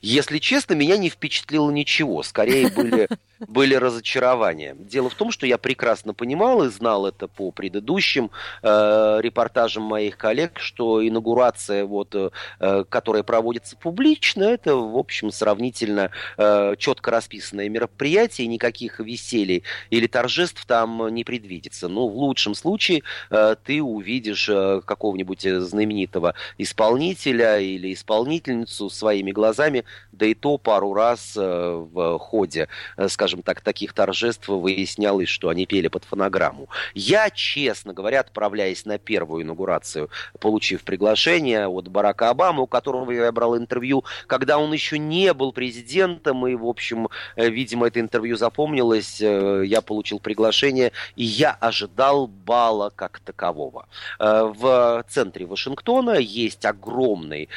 Если 0.01 0.39
честно, 0.39 0.73
меня 0.73 0.97
не 0.97 1.11
впечатлило 1.11 1.71
ничего. 1.71 2.23
Скорее 2.23 2.69
были 2.69 3.11
были 3.47 3.75
разочарования. 3.75 4.75
Дело 4.79 5.11
в 5.11 5.15
том, 5.15 5.31
что 5.31 5.47
я 5.47 5.59
прекрасно 5.59 6.15
понимал 6.15 6.65
и 6.65 6.69
знал 6.69 7.07
это 7.07 7.29
по 7.29 7.51
предыдущим 7.51 8.31
э, 8.63 9.19
репортажам 9.21 9.85
моих 9.85 10.17
коллег, 10.17 10.59
что 10.59 11.07
инаугурация, 11.07 11.85
вот, 11.85 12.15
э, 12.15 12.85
которая 12.89 13.23
проводится 13.23 13.77
публично, 13.77 14.45
это, 14.45 14.75
в 14.77 14.97
общем, 14.97 15.31
сравнительно 15.31 16.11
э, 16.37 16.75
четко 16.79 17.11
расписанное 17.11 17.69
мероприятие, 17.69 18.47
никаких 18.47 19.01
веселий 19.01 19.63
или 19.91 20.07
торжеств 20.07 20.65
там 20.67 21.09
не 21.09 21.25
предвидится. 21.25 21.89
Но 21.89 22.09
в 22.09 22.17
лучшем 22.17 22.55
случае 22.55 23.03
э, 23.31 23.57
ты 23.65 23.83
увидишь 23.83 24.49
э, 24.49 24.81
какого-нибудь 24.85 25.43
знаменитого 25.43 26.35
исполнителя 26.57 27.61
или 27.61 27.93
исполнительницу 27.93 28.91
своими 28.91 29.33
глазами, 29.33 29.85
да 30.13 30.27
и 30.27 30.35
то 30.35 30.59
пару 30.59 30.95
раз 30.95 31.35
э, 31.37 31.41
в 31.41 32.19
ходе, 32.19 32.69
э, 32.97 33.09
скажем, 33.09 33.28
скажем 33.29 33.43
так, 33.43 33.61
таких 33.61 33.93
торжеств 33.93 34.49
выяснялось, 34.49 35.29
что 35.29 35.51
они 35.51 35.67
пели 35.67 35.89
под 35.89 36.05
фонограмму. 36.05 36.71
Я, 36.95 37.29
честно 37.29 37.93
говоря, 37.93 38.21
отправляясь 38.21 38.87
на 38.87 38.97
первую 38.97 39.43
инаугурацию, 39.43 40.09
получив 40.41 40.83
приглашение 40.83 41.67
от 41.69 41.89
Барака 41.89 42.31
Обамы, 42.31 42.63
у 42.63 42.67
которого 42.67 43.11
я 43.11 43.31
брал 43.31 43.59
интервью, 43.59 44.05
когда 44.27 44.57
он 44.57 44.73
еще 44.73 44.99
не 44.99 45.35
был 45.35 45.53
президентом, 45.53 46.47
и, 46.47 46.55
в 46.55 46.65
общем, 46.65 47.11
э, 47.37 47.51
видимо, 47.51 47.89
это 47.89 48.01
интервью 48.01 48.39
запомнилось, 48.39 49.21
э, 49.21 49.65
я 49.67 49.83
получил 49.83 50.21
приглашение, 50.21 50.93
и 51.15 51.25
я 51.25 51.53
ожидал 51.53 52.29
бала 52.29 52.89
как 52.97 53.21
такового. 53.21 53.89
Э, 54.19 54.51
в 54.57 55.05
центре 55.11 55.45
Вашингтона 55.45 56.13
есть 56.13 56.65
огромный 56.65 57.51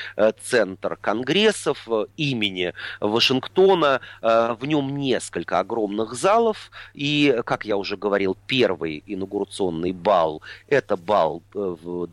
центр 0.44 0.98
конгрессов 0.98 1.88
имени 2.18 2.74
Вашингтона, 3.00 4.02
в 4.22 4.66
нем 4.66 4.98
несколько 4.98 5.61
огромных 5.62 6.14
залов, 6.14 6.72
и, 6.94 7.42
как 7.46 7.66
я 7.66 7.78
уже 7.78 7.98
говорил, 7.98 8.38
первый 8.48 9.04
инаугурационный 9.06 9.92
бал– 9.92 10.42
это 10.68 10.98
бал 10.98 11.44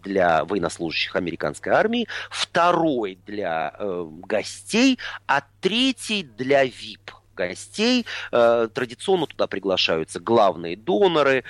для 0.02 0.44
военнослужащих 0.44 1.16
американской 1.16 1.72
армии, 1.72 2.06
второй 2.30 3.18
для 3.26 3.74
гостей, 3.78 4.98
а 5.26 5.42
третий 5.60 6.22
для 6.22 6.64
VIP 6.64 7.12
гостей. 7.38 8.04
Э, 8.32 8.68
традиционно 8.72 9.26
туда 9.26 9.46
приглашаются 9.46 10.20
главные 10.20 10.76
доноры, 10.76 11.44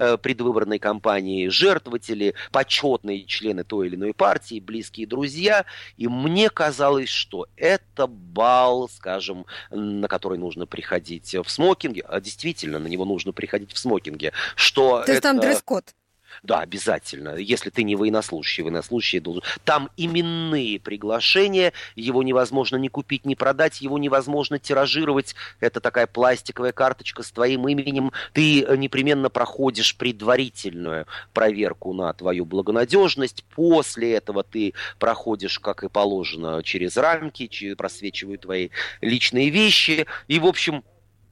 э, 0.00 0.16
предвыборной 0.16 0.78
кампании, 0.78 1.48
жертвователи, 1.48 2.34
почетные 2.50 3.24
члены 3.26 3.62
той 3.64 3.86
или 3.86 3.96
иной 3.96 4.14
партии, 4.14 4.58
близкие 4.58 5.06
друзья. 5.06 5.66
И 5.96 6.08
мне 6.08 6.48
казалось, 6.50 7.10
что 7.10 7.46
это 7.56 8.06
бал, 8.06 8.88
скажем, 8.88 9.46
на 9.70 10.08
который 10.08 10.38
нужно 10.38 10.66
приходить 10.66 11.34
в 11.34 11.48
смокинге. 11.50 12.02
А 12.08 12.20
действительно, 12.20 12.78
на 12.78 12.86
него 12.86 13.04
нужно 13.04 13.32
приходить 13.32 13.72
в 13.72 13.78
смокинге. 13.78 14.32
Что 14.56 15.02
То 15.04 15.12
есть 15.12 15.18
это... 15.18 15.28
там 15.28 15.40
дресс-код? 15.40 15.94
Да, 16.42 16.60
обязательно. 16.60 17.36
Если 17.36 17.70
ты 17.70 17.82
не 17.82 17.96
военнослужащий, 17.96 18.62
военнослужащий 18.62 19.20
должен... 19.20 19.42
Там 19.64 19.90
именные 19.96 20.80
приглашения, 20.80 21.72
его 21.96 22.22
невозможно 22.22 22.76
ни 22.76 22.88
купить, 22.88 23.24
ни 23.24 23.34
продать, 23.34 23.80
его 23.80 23.98
невозможно 23.98 24.58
тиражировать. 24.58 25.34
Это 25.60 25.80
такая 25.80 26.06
пластиковая 26.06 26.72
карточка 26.72 27.22
с 27.22 27.30
твоим 27.30 27.68
именем. 27.68 28.12
Ты 28.32 28.62
э, 28.62 28.76
непременно 28.76 29.30
проходишь 29.30 29.96
предварительную 29.96 31.06
проверку 31.32 31.92
на 31.92 32.12
твою 32.12 32.44
благонадежность. 32.44 33.44
После 33.54 34.14
этого 34.14 34.42
ты 34.42 34.74
проходишь, 34.98 35.58
как 35.58 35.84
и 35.84 35.88
положено, 35.88 36.62
через 36.62 36.96
рамки, 36.96 37.50
просвечивают 37.74 38.42
твои 38.42 38.70
личные 39.00 39.50
вещи. 39.50 40.06
И, 40.28 40.38
в 40.38 40.46
общем, 40.46 40.84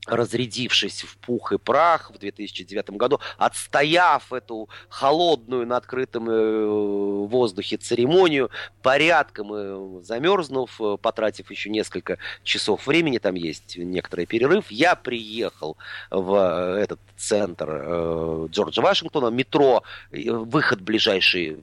разрядившись 0.08 1.02
в 1.02 1.16
пух 1.18 1.52
и 1.52 1.58
прах 1.58 2.10
в 2.10 2.18
2009 2.18 2.90
году, 2.90 3.20
отстояв 3.36 4.32
эту 4.32 4.68
холодную 4.88 5.66
на 5.66 5.76
открытом 5.76 6.28
э, 6.28 6.66
воздухе 7.26 7.76
церемонию, 7.76 8.50
порядком 8.82 9.52
э, 9.52 10.02
замерзнув, 10.02 10.80
э, 10.80 10.96
потратив 11.00 11.50
еще 11.50 11.70
несколько 11.70 12.18
часов 12.42 12.86
времени, 12.86 13.18
там 13.18 13.34
есть 13.34 13.76
некоторый 13.76 14.26
перерыв, 14.26 14.70
я 14.70 14.94
приехал 14.94 15.76
в 16.10 16.34
этот 16.78 17.00
центр 17.16 18.48
Джорджа 18.50 18.80
Вашингтона, 18.80 19.28
метро, 19.28 19.82
выход 20.10 20.80
ближайший 20.80 21.58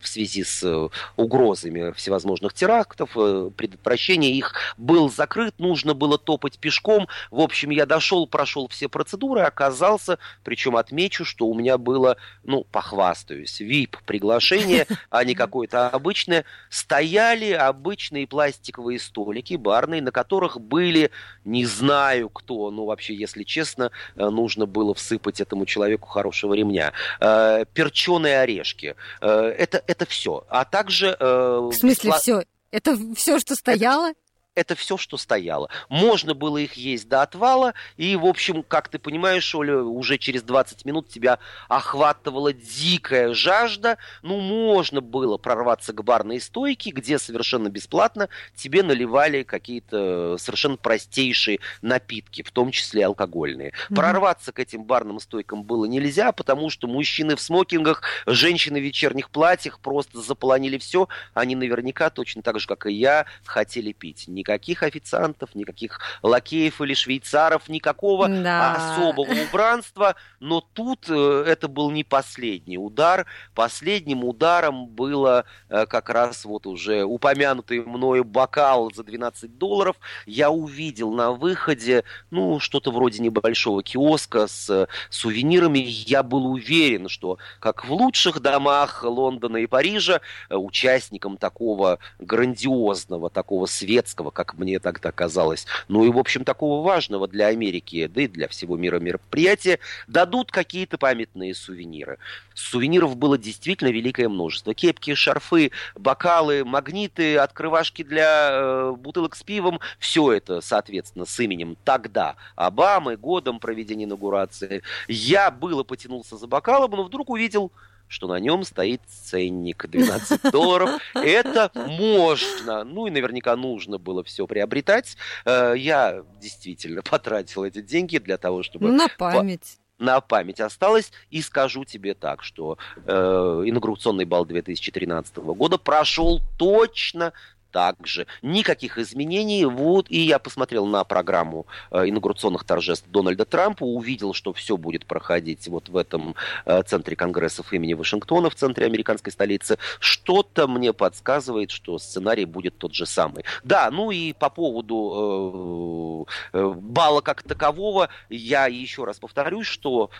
в 0.00 0.06
связи 0.06 0.44
с 0.44 0.90
угрозами 1.16 1.92
всевозможных 1.92 2.52
терактов, 2.52 3.10
предотвращение 3.56 4.32
их 4.32 4.54
был 4.76 5.10
закрыт, 5.10 5.54
нужно 5.58 5.94
было 5.94 6.18
топать 6.18 6.58
пешком, 6.58 7.08
в 7.30 7.40
общем, 7.40 7.71
я 7.72 7.86
дошел, 7.86 8.26
прошел 8.26 8.68
все 8.68 8.88
процедуры, 8.88 9.42
оказался, 9.42 10.18
причем 10.44 10.76
отмечу, 10.76 11.24
что 11.24 11.46
у 11.46 11.54
меня 11.54 11.78
было, 11.78 12.16
ну, 12.44 12.64
похвастаюсь, 12.64 13.60
VIP-приглашение, 13.60 14.86
а 15.10 15.24
не 15.24 15.34
какое-то 15.34 15.88
обычное. 15.88 16.44
Стояли 16.70 17.52
обычные 17.52 18.26
пластиковые 18.26 18.98
столики 18.98 19.54
барные, 19.54 20.02
на 20.02 20.12
которых 20.12 20.60
были, 20.60 21.10
не 21.44 21.64
знаю 21.64 22.28
кто, 22.28 22.70
ну, 22.70 22.84
вообще, 22.84 23.14
если 23.14 23.44
честно, 23.44 23.90
э, 24.16 24.28
нужно 24.28 24.66
было 24.66 24.94
всыпать 24.94 25.40
этому 25.40 25.66
человеку 25.66 26.08
хорошего 26.08 26.54
ремня. 26.54 26.92
Э, 27.20 27.64
перченые 27.72 28.40
орешки. 28.40 28.94
Э, 29.20 29.54
это, 29.58 29.82
это 29.86 30.06
все. 30.06 30.44
А 30.48 30.64
также... 30.64 31.16
В 31.20 31.72
смысле 31.72 32.12
все? 32.12 32.42
Это 32.70 32.96
все, 33.14 33.38
что 33.38 33.54
стояло? 33.54 34.10
Это, 34.10 34.16
это 34.54 34.74
все, 34.74 34.96
что 34.96 35.16
стояло. 35.16 35.70
Можно 35.88 36.34
было 36.34 36.58
их 36.58 36.74
есть 36.74 37.08
до 37.08 37.22
отвала, 37.22 37.74
и, 37.96 38.16
в 38.16 38.26
общем, 38.26 38.62
как 38.62 38.88
ты 38.88 38.98
понимаешь, 38.98 39.54
Оля, 39.54 39.78
уже 39.78 40.18
через 40.18 40.42
20 40.42 40.84
минут 40.84 41.08
тебя 41.08 41.38
охватывала 41.68 42.52
дикая 42.52 43.32
жажда. 43.32 43.98
Ну, 44.22 44.40
можно 44.40 45.00
было 45.00 45.38
прорваться 45.38 45.92
к 45.92 46.04
барной 46.04 46.40
стойке, 46.40 46.90
где 46.90 47.18
совершенно 47.18 47.68
бесплатно 47.68 48.28
тебе 48.54 48.82
наливали 48.82 49.42
какие-то 49.42 50.36
совершенно 50.38 50.76
простейшие 50.76 51.60
напитки, 51.80 52.42
в 52.42 52.50
том 52.50 52.70
числе 52.70 53.06
алкогольные. 53.06 53.70
Mm-hmm. 53.70 53.94
Прорваться 53.94 54.52
к 54.52 54.58
этим 54.58 54.84
барным 54.84 55.18
стойкам 55.20 55.64
было 55.64 55.86
нельзя, 55.86 56.32
потому 56.32 56.68
что 56.68 56.86
мужчины 56.86 57.36
в 57.36 57.40
смокингах, 57.40 58.02
женщины 58.26 58.80
в 58.80 58.84
вечерних 58.84 59.30
платьях 59.30 59.80
просто 59.80 60.20
заполонили 60.20 60.76
все. 60.76 61.08
Они 61.32 61.54
наверняка, 61.54 62.10
точно 62.10 62.42
так 62.42 62.60
же, 62.60 62.66
как 62.66 62.86
и 62.86 62.92
я, 62.92 63.24
хотели 63.44 63.92
пить 63.92 64.28
никаких 64.42 64.82
официантов, 64.82 65.54
никаких 65.54 66.00
лакеев 66.22 66.80
или 66.80 66.94
швейцаров, 66.94 67.68
никакого 67.68 68.28
да. 68.28 68.74
особого 68.74 69.30
убранства. 69.30 70.16
Но 70.40 70.60
тут 70.60 71.06
э, 71.08 71.44
это 71.46 71.68
был 71.68 71.90
не 71.90 72.02
последний 72.02 72.76
удар. 72.78 73.26
Последним 73.54 74.24
ударом 74.24 74.88
было 74.88 75.44
э, 75.68 75.86
как 75.86 76.10
раз 76.10 76.44
вот 76.44 76.66
уже 76.66 77.04
упомянутый 77.04 77.84
мною 77.84 78.24
бокал 78.24 78.90
за 78.92 79.04
12 79.04 79.58
долларов. 79.58 79.96
Я 80.26 80.50
увидел 80.50 81.12
на 81.12 81.30
выходе, 81.30 82.02
ну, 82.30 82.58
что-то 82.58 82.90
вроде 82.90 83.22
небольшого 83.22 83.82
киоска 83.82 84.48
с 84.48 84.68
э, 84.68 84.86
сувенирами. 85.08 85.78
Я 85.78 86.24
был 86.24 86.46
уверен, 86.46 87.08
что 87.08 87.38
как 87.60 87.84
в 87.84 87.92
лучших 87.92 88.40
домах 88.40 89.04
Лондона 89.04 89.58
и 89.58 89.66
Парижа, 89.66 90.20
участником 90.50 91.36
такого 91.36 92.00
грандиозного, 92.18 93.30
такого 93.30 93.66
светского, 93.66 94.31
как 94.32 94.54
мне 94.54 94.78
тогда 94.78 95.12
казалось, 95.12 95.66
ну 95.88 96.04
и, 96.04 96.10
в 96.10 96.18
общем, 96.18 96.44
такого 96.44 96.84
важного 96.84 97.28
для 97.28 97.46
Америки, 97.46 98.10
да 98.12 98.22
и 98.22 98.28
для 98.28 98.48
всего 98.48 98.76
мира 98.76 98.98
мероприятия, 98.98 99.78
дадут 100.06 100.50
какие-то 100.50 100.98
памятные 100.98 101.54
сувениры. 101.54 102.18
Сувениров 102.54 103.16
было 103.16 103.38
действительно 103.38 103.88
великое 103.88 104.28
множество. 104.28 104.74
Кепки, 104.74 105.14
шарфы, 105.14 105.70
бокалы, 105.94 106.64
магниты, 106.64 107.36
открывашки 107.36 108.02
для 108.02 108.50
э, 108.52 108.92
бутылок 108.96 109.36
с 109.36 109.42
пивом. 109.42 109.80
Все 109.98 110.32
это, 110.32 110.60
соответственно, 110.60 111.24
с 111.24 111.38
именем 111.40 111.76
тогда 111.84 112.36
Обамы, 112.56 113.16
годом 113.16 113.58
проведения 113.58 114.04
инаугурации. 114.04 114.82
Я 115.08 115.50
было 115.50 115.82
потянулся 115.82 116.36
за 116.36 116.46
бокалом, 116.46 116.92
но 116.92 117.04
вдруг 117.04 117.30
увидел 117.30 117.72
что 118.12 118.28
на 118.28 118.38
нем 118.38 118.62
стоит 118.62 119.00
ценник 119.06 119.86
12 119.90 120.52
долларов. 120.52 121.00
Это 121.14 121.70
можно, 121.74 122.84
ну 122.84 123.06
и 123.06 123.10
наверняка 123.10 123.56
нужно 123.56 123.98
было 123.98 124.22
все 124.22 124.46
приобретать. 124.46 125.16
Э, 125.46 125.72
я 125.76 126.22
действительно 126.40 127.02
потратил 127.10 127.64
эти 127.64 127.80
деньги 127.80 128.18
для 128.18 128.36
того, 128.36 128.62
чтобы... 128.62 128.92
На 128.92 129.08
память 129.08 129.78
на 129.98 130.20
память 130.20 130.60
осталось. 130.60 131.12
И 131.30 131.40
скажу 131.42 131.84
тебе 131.84 132.14
так, 132.14 132.42
что 132.42 132.76
э, 133.06 133.12
инаугурационный 133.12 134.24
бал 134.24 134.44
2013 134.44 135.36
года 135.36 135.78
прошел 135.78 136.40
точно 136.58 137.32
также. 137.72 138.26
Никаких 138.42 138.98
изменений. 138.98 139.64
Вот, 139.64 140.06
и 140.08 140.20
я 140.20 140.38
посмотрел 140.38 140.86
на 140.86 141.02
программу 141.04 141.66
э, 141.90 142.08
инаугурационных 142.08 142.64
торжеств 142.64 143.08
Дональда 143.08 143.44
Трампа, 143.44 143.82
увидел, 143.84 144.34
что 144.34 144.52
все 144.52 144.76
будет 144.76 145.06
проходить 145.06 145.66
вот 145.66 145.88
в 145.88 145.96
этом 145.96 146.36
э, 146.66 146.82
центре 146.82 147.16
конгрессов 147.16 147.72
имени 147.72 147.94
Вашингтона, 147.94 148.50
в 148.50 148.54
центре 148.54 148.86
американской 148.86 149.32
столицы. 149.32 149.78
Что-то 149.98 150.68
мне 150.68 150.92
подсказывает, 150.92 151.70
что 151.70 151.98
сценарий 151.98 152.44
будет 152.44 152.78
тот 152.78 152.94
же 152.94 153.06
самый. 153.06 153.44
Да, 153.64 153.90
ну 153.90 154.10
и 154.10 154.32
по 154.32 154.50
поводу 154.50 156.26
э, 156.52 156.58
э, 156.58 156.72
балла 156.76 157.20
как 157.20 157.42
такового, 157.42 158.10
я 158.28 158.66
еще 158.66 159.04
раз 159.04 159.18
повторюсь, 159.18 159.66
что 159.66 160.10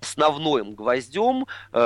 основным 0.00 0.74
гвоздем 0.74 1.46
э, 1.72 1.78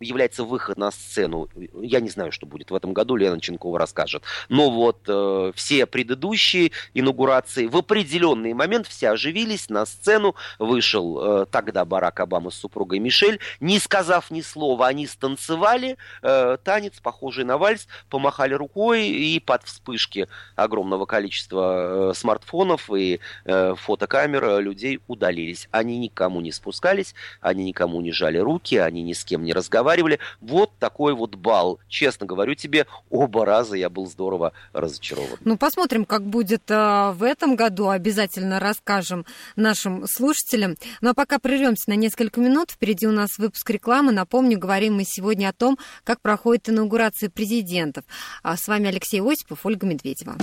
является 0.00 0.44
выход 0.44 0.76
на 0.76 0.90
сцену. 0.90 1.48
Я 1.80 2.00
не 2.00 2.08
знаю, 2.10 2.32
что 2.32 2.46
будет 2.46 2.70
в 2.70 2.74
этом 2.74 2.92
году, 2.92 3.16
Лена 3.16 3.40
Ченкова 3.40 3.78
расскажет 3.78 4.24
Но 4.48 4.70
вот 4.70 5.00
э, 5.06 5.52
все 5.54 5.86
предыдущие 5.86 6.72
инаугурации 6.94 7.66
в 7.66 7.76
определенный 7.76 8.52
момент 8.54 8.86
все 8.86 9.10
оживились, 9.10 9.68
на 9.68 9.86
сцену 9.86 10.34
вышел 10.58 11.42
э, 11.42 11.46
тогда 11.46 11.84
Барак 11.84 12.20
Обама 12.20 12.50
с 12.50 12.56
супругой 12.56 12.98
Мишель, 12.98 13.40
не 13.60 13.78
сказав 13.78 14.30
ни 14.30 14.40
слова, 14.40 14.86
они 14.86 15.06
станцевали 15.06 15.96
э, 16.22 16.56
танец, 16.62 17.00
похожий 17.00 17.44
на 17.44 17.58
вальс, 17.58 17.86
помахали 18.08 18.54
рукой 18.54 19.08
и 19.08 19.40
под 19.40 19.64
вспышки 19.64 20.28
огромного 20.56 21.06
количества 21.06 22.10
э, 22.10 22.14
смартфонов 22.14 22.90
и 22.90 23.20
э, 23.44 23.74
фотокамер 23.76 24.60
людей 24.60 25.00
удалились. 25.06 25.68
Они 25.70 25.98
никому 25.98 26.40
не 26.40 26.52
спускались, 26.52 27.14
они 27.40 27.64
никому 27.64 28.00
не 28.00 28.12
жали 28.12 28.38
руки, 28.38 28.76
они 28.76 29.02
ни 29.02 29.12
с 29.12 29.24
кем 29.24 29.44
не 29.44 29.52
разговаривали. 29.52 30.18
Вот 30.40 30.72
такой 30.78 31.14
вот 31.14 31.34
бал. 31.34 31.78
Честно 31.88 32.26
говорю 32.26 32.54
тебе, 32.54 32.86
оба 33.10 33.44
раза 33.44 33.76
я 33.76 33.90
был 33.90 34.06
здорово 34.30 34.52
разочарован. 34.72 35.38
Ну, 35.44 35.56
посмотрим, 35.56 36.04
как 36.04 36.24
будет 36.24 36.70
э, 36.70 37.12
в 37.12 37.22
этом 37.22 37.56
году. 37.56 37.88
Обязательно 37.88 38.60
расскажем 38.60 39.26
нашим 39.56 40.06
слушателям. 40.06 40.76
Ну, 41.00 41.10
а 41.10 41.14
пока 41.14 41.38
прервемся 41.38 41.90
на 41.90 41.94
несколько 41.94 42.40
минут. 42.40 42.70
Впереди 42.70 43.06
у 43.06 43.12
нас 43.12 43.38
выпуск 43.38 43.68
рекламы. 43.70 44.12
Напомню, 44.12 44.58
говорим 44.58 44.94
мы 44.94 45.04
сегодня 45.04 45.48
о 45.48 45.52
том, 45.52 45.78
как 46.04 46.20
проходит 46.20 46.68
инаугурация 46.68 47.28
президентов. 47.28 48.04
А 48.42 48.56
с 48.56 48.68
вами 48.68 48.88
Алексей 48.88 49.20
Осипов, 49.20 49.66
Ольга 49.66 49.86
Медведева. 49.86 50.36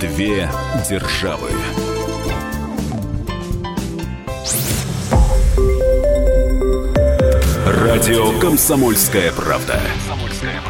Две 0.00 0.48
державы. 0.88 1.50
Радио 7.66 8.38
Комсомольская 8.38 9.32
правда". 9.32 9.80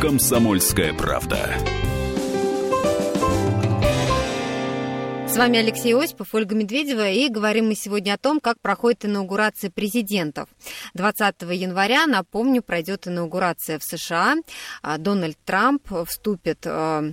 «Комсомольская 0.00 0.94
правда». 0.94 1.56
С 5.28 5.36
вами 5.36 5.58
Алексей 5.58 5.92
Осипов, 5.92 6.32
Ольга 6.34 6.54
Медведева, 6.54 7.10
и 7.10 7.28
говорим 7.28 7.66
мы 7.66 7.74
сегодня 7.74 8.14
о 8.14 8.16
том, 8.16 8.38
как 8.38 8.60
проходит 8.60 9.06
инаугурация 9.06 9.70
президентов. 9.70 10.48
20 10.94 11.42
января, 11.52 12.06
напомню, 12.06 12.62
пройдет 12.62 13.08
инаугурация 13.08 13.80
в 13.80 13.82
США. 13.82 14.36
А, 14.82 14.98
Дональд 14.98 15.36
Трамп 15.44 15.82
вступит 16.06 16.64
а, 16.64 17.10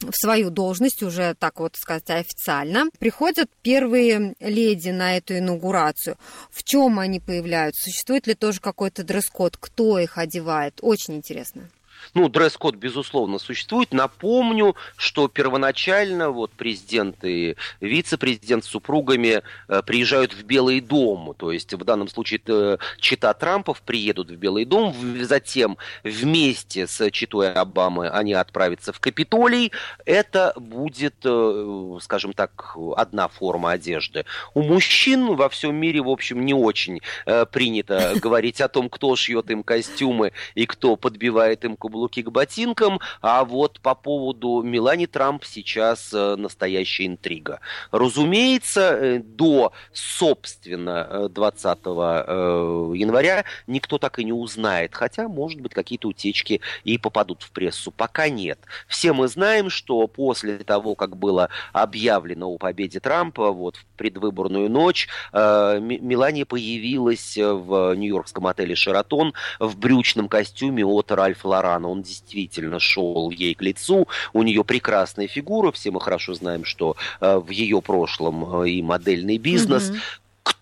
в 0.00 0.14
свою 0.14 0.48
должность, 0.48 1.02
уже 1.02 1.34
так 1.38 1.60
вот 1.60 1.76
сказать 1.76 2.08
официально. 2.08 2.86
Приходят 2.98 3.50
первые 3.60 4.34
леди 4.40 4.88
на 4.88 5.18
эту 5.18 5.36
инаугурацию. 5.36 6.16
В 6.50 6.62
чем 6.64 6.98
они 6.98 7.20
появляются? 7.20 7.90
Существует 7.90 8.26
ли 8.26 8.34
тоже 8.34 8.60
какой-то 8.60 9.04
дресс-код? 9.04 9.58
Кто 9.58 9.98
их 9.98 10.16
одевает? 10.16 10.78
Очень 10.80 11.16
интересно. 11.16 11.68
Ну, 12.14 12.28
дресс-код, 12.28 12.74
безусловно, 12.76 13.38
существует. 13.38 13.92
Напомню, 13.92 14.76
что 14.96 15.28
первоначально 15.28 16.30
вот 16.30 16.52
президент 16.52 17.24
и 17.24 17.56
вице-президент 17.80 18.64
с 18.64 18.68
супругами 18.68 19.42
э, 19.68 19.82
приезжают 19.82 20.32
в 20.32 20.42
Белый 20.44 20.80
дом. 20.80 21.34
То 21.36 21.52
есть 21.52 21.72
в 21.74 21.84
данном 21.84 22.08
случае 22.08 22.40
э, 22.46 22.78
чита 22.98 23.32
Трампов 23.34 23.82
приедут 23.82 24.30
в 24.30 24.36
Белый 24.36 24.64
дом, 24.64 24.94
затем 25.22 25.76
вместе 26.02 26.86
с 26.86 27.10
читой 27.10 27.52
Обамы 27.52 28.08
они 28.08 28.32
отправятся 28.32 28.92
в 28.92 29.00
Капитолий. 29.00 29.72
Это 30.04 30.52
будет, 30.56 31.16
э, 31.24 31.98
скажем 32.00 32.32
так, 32.32 32.76
одна 32.96 33.28
форма 33.28 33.72
одежды. 33.72 34.24
У 34.54 34.62
мужчин 34.62 35.36
во 35.36 35.48
всем 35.48 35.74
мире, 35.76 36.00
в 36.02 36.08
общем, 36.08 36.44
не 36.44 36.54
очень 36.54 37.00
э, 37.26 37.46
принято 37.46 38.14
говорить 38.16 38.60
о 38.60 38.68
том, 38.68 38.88
кто 38.88 39.14
шьет 39.16 39.50
им 39.50 39.62
костюмы 39.62 40.32
и 40.54 40.66
кто 40.66 40.96
подбивает 40.96 41.64
им 41.64 41.76
каблуки 41.76 41.87
каблуки 41.88 42.22
к 42.22 42.30
ботинкам, 42.30 43.00
а 43.22 43.44
вот 43.44 43.80
по 43.80 43.94
поводу 43.94 44.62
Мелани 44.62 45.06
Трамп 45.06 45.44
сейчас 45.44 46.12
э, 46.12 46.36
настоящая 46.36 47.06
интрига. 47.06 47.60
Разумеется, 47.90 48.80
э, 48.80 49.18
до, 49.20 49.72
собственно, 49.92 51.28
20 51.30 51.78
э, 51.78 52.92
января 52.94 53.44
никто 53.66 53.96
так 53.96 54.18
и 54.18 54.24
не 54.24 54.32
узнает, 54.32 54.94
хотя, 54.94 55.28
может 55.28 55.60
быть, 55.60 55.72
какие-то 55.72 56.08
утечки 56.08 56.60
и 56.84 56.98
попадут 56.98 57.42
в 57.42 57.52
прессу. 57.52 57.90
Пока 57.90 58.28
нет. 58.28 58.58
Все 58.86 59.14
мы 59.14 59.28
знаем, 59.28 59.70
что 59.70 60.06
после 60.06 60.58
того, 60.58 60.94
как 60.94 61.16
было 61.16 61.48
объявлено 61.72 62.48
о 62.48 62.58
победе 62.58 63.00
Трампа, 63.00 63.50
вот 63.50 63.76
в 63.76 63.86
предвыборную 63.96 64.70
ночь, 64.70 65.08
Мелания 65.32 66.44
появилась 66.44 67.36
в 67.36 67.94
нью-йоркском 67.94 68.46
отеле 68.46 68.74
«Шератон» 68.74 69.32
в 69.58 69.78
брючном 69.78 70.28
костюме 70.28 70.84
от 70.84 71.10
Ральфа 71.10 71.48
Лорана 71.78 71.88
он 71.88 72.02
действительно 72.02 72.78
шел 72.78 73.30
ей 73.30 73.54
к 73.54 73.62
лицу. 73.62 74.08
У 74.32 74.42
нее 74.42 74.64
прекрасная 74.64 75.28
фигура, 75.28 75.72
все 75.72 75.90
мы 75.90 76.00
хорошо 76.00 76.34
знаем, 76.34 76.64
что 76.64 76.96
э, 77.20 77.38
в 77.38 77.50
ее 77.50 77.80
прошлом 77.80 78.62
э, 78.62 78.70
и 78.70 78.82
модельный 78.82 79.38
бизнес. 79.38 79.90
Mm-hmm. 79.90 79.98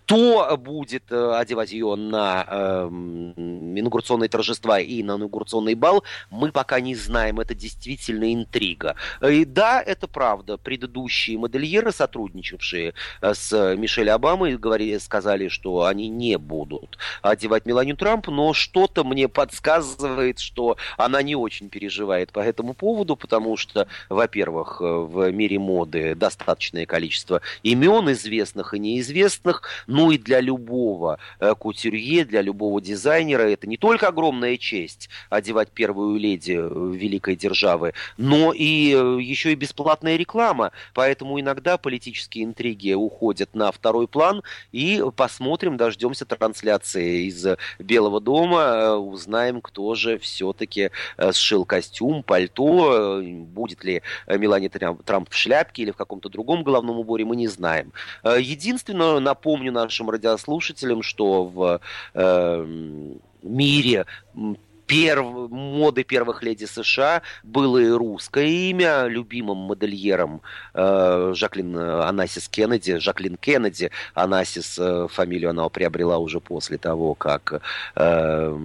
Кто 0.07 0.57
будет 0.57 1.11
э, 1.11 1.35
одевать 1.35 1.73
ее 1.73 1.97
на 1.97 2.47
э, 2.49 2.89
инаугурационные 3.37 4.29
торжества 4.29 4.79
и 4.79 5.03
на 5.03 5.17
инаугурационный 5.17 5.75
бал, 5.75 6.05
мы 6.31 6.53
пока 6.53 6.79
не 6.79 6.95
знаем. 6.95 7.41
Это 7.41 7.57
действительно 7.57 8.33
интрига. 8.33 8.95
И 9.21 9.45
да, 9.45 9.83
это 9.83 10.07
правда. 10.07 10.59
Предыдущие 10.59 11.39
модельеры, 11.39 11.91
сотрудничавшие 11.91 12.95
э, 13.21 13.35
с 13.35 13.75
Мишель 13.75 14.09
Обамой, 14.11 14.57
говорили, 14.57 14.99
сказали, 14.99 15.49
что 15.49 15.87
они 15.87 16.09
не 16.09 16.39
будут 16.39 16.99
одевать 17.23 17.67
Меланию 17.67 17.97
Трамп, 17.97 18.29
но 18.29 18.53
что-то 18.53 19.03
мне 19.03 19.27
подсказывает, 19.27 20.39
что 20.39 20.77
она 20.97 21.21
не 21.23 21.35
очень 21.35 21.69
переживает 21.69 22.31
по 22.31 22.39
этому 22.39 22.75
поводу, 22.75 23.17
потому 23.17 23.57
что, 23.57 23.89
во-первых, 24.09 24.81
э, 24.81 24.85
в 24.85 25.33
мире 25.33 25.59
моды 25.59 26.15
достаточное 26.15 26.87
количество 26.87 27.41
имен 27.65 28.13
известных 28.13 28.73
и 28.73 28.79
неизвестных, 28.79 29.63
ну 29.97 30.11
и 30.11 30.19
для 30.19 30.41
любого 30.41 31.19
э, 31.41 31.55
кутюрье, 31.55 32.27
для 32.27 32.43
любого 32.43 32.83
дизайнера 32.83 33.45
это 33.45 33.67
не 33.67 33.79
только 33.79 34.09
огромная 34.09 34.59
честь 34.59 35.09
одевать 35.31 35.71
первую 35.71 36.19
леди 36.19 36.53
э, 36.53 36.93
великой 36.95 37.35
державы, 37.35 37.95
но 38.19 38.53
и 38.53 38.93
э, 38.95 39.19
еще 39.23 39.53
и 39.53 39.55
бесплатная 39.55 40.17
реклама. 40.17 40.73
Поэтому 40.93 41.41
иногда 41.41 41.79
политические 41.79 42.45
интриги 42.45 42.93
уходят 42.93 43.55
на 43.55 43.73
второй 43.73 44.07
план. 44.07 44.43
И 44.71 45.03
посмотрим, 45.17 45.79
дождемся 45.79 46.27
трансляции 46.27 47.29
из 47.29 47.47
Белого 47.79 48.21
дома, 48.21 48.97
узнаем, 48.97 49.63
кто 49.63 49.95
же 49.95 50.19
все-таки 50.19 50.91
сшил 51.33 51.65
костюм, 51.65 52.23
пальто, 52.23 53.23
будет 53.23 53.83
ли 53.83 54.03
Мелания 54.27 54.69
Трамп 54.69 55.31
в 55.31 55.35
шляпке 55.35 55.83
или 55.83 55.91
в 55.91 55.97
каком-то 55.97 56.29
другом 56.29 56.65
головном 56.65 56.99
уборе, 56.99 57.25
мы 57.25 57.37
не 57.37 57.49
знаем. 57.49 57.93
Единственное, 58.25 59.21
напомню 59.21 59.73
нашим 59.87 60.11
радиослушателям, 60.11 61.03
что 61.03 61.45
в 61.45 61.81
э, 62.15 62.67
мире 63.43 64.07
перв... 64.87 65.51
моды 65.51 66.05
первых 66.05 66.43
леди 66.43 66.65
США 66.65 67.23
было 67.43 67.79
и 67.79 67.89
русское 67.89 68.47
имя, 68.47 69.07
любимым 69.07 69.59
модельером 69.59 70.43
э, 70.75 71.33
Жаклин 71.35 71.77
Анасис 71.77 72.49
Кеннеди, 72.49 72.99
Жаклин 72.99 73.37
Кеннеди, 73.37 73.91
Анасис 74.15 74.79
э, 74.79 75.09
фамилию 75.11 75.51
она 75.51 75.69
приобрела 75.69 76.19
уже 76.19 76.41
после 76.41 76.79
того, 76.79 77.15
как 77.15 77.61
э, 77.95 78.59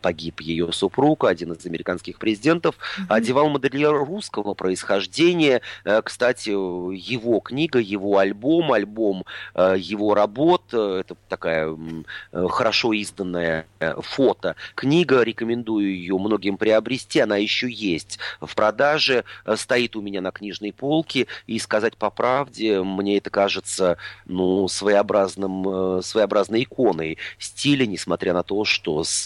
погиб 0.00 0.40
ее 0.40 0.72
супруг, 0.72 1.24
один 1.24 1.52
из 1.52 1.66
американских 1.66 2.18
президентов, 2.18 2.76
mm-hmm. 2.76 3.04
одевал 3.08 3.48
модельер 3.48 3.92
русского 3.92 4.54
происхождения. 4.54 5.60
Э, 5.84 6.02
кстати, 6.02 6.50
его 6.50 7.40
книга, 7.40 7.78
его 7.78 8.18
альбом, 8.18 8.72
альбом 8.72 9.24
э, 9.54 9.74
его 9.78 10.14
работ, 10.14 10.62
э, 10.72 11.00
это 11.00 11.16
такая 11.28 11.76
э, 12.32 12.46
хорошо 12.48 12.92
изданная 12.92 13.66
э, 13.80 13.94
фото 14.00 14.56
книга 14.74 15.22
рекомендую 15.34 15.94
ее 15.94 16.16
многим 16.16 16.56
приобрести. 16.56 17.18
Она 17.20 17.36
еще 17.36 17.68
есть 17.70 18.18
в 18.40 18.54
продаже, 18.54 19.24
стоит 19.56 19.96
у 19.96 20.00
меня 20.00 20.20
на 20.20 20.30
книжной 20.30 20.72
полке. 20.72 21.26
И 21.46 21.58
сказать 21.58 21.96
по 21.96 22.10
правде, 22.10 22.82
мне 22.82 23.18
это 23.18 23.30
кажется 23.30 23.96
ну, 24.26 24.68
своеобразным, 24.68 26.02
своеобразной 26.02 26.62
иконой 26.62 27.18
стиля, 27.38 27.86
несмотря 27.86 28.32
на 28.32 28.42
то, 28.42 28.64
что 28.64 29.02
с, 29.02 29.24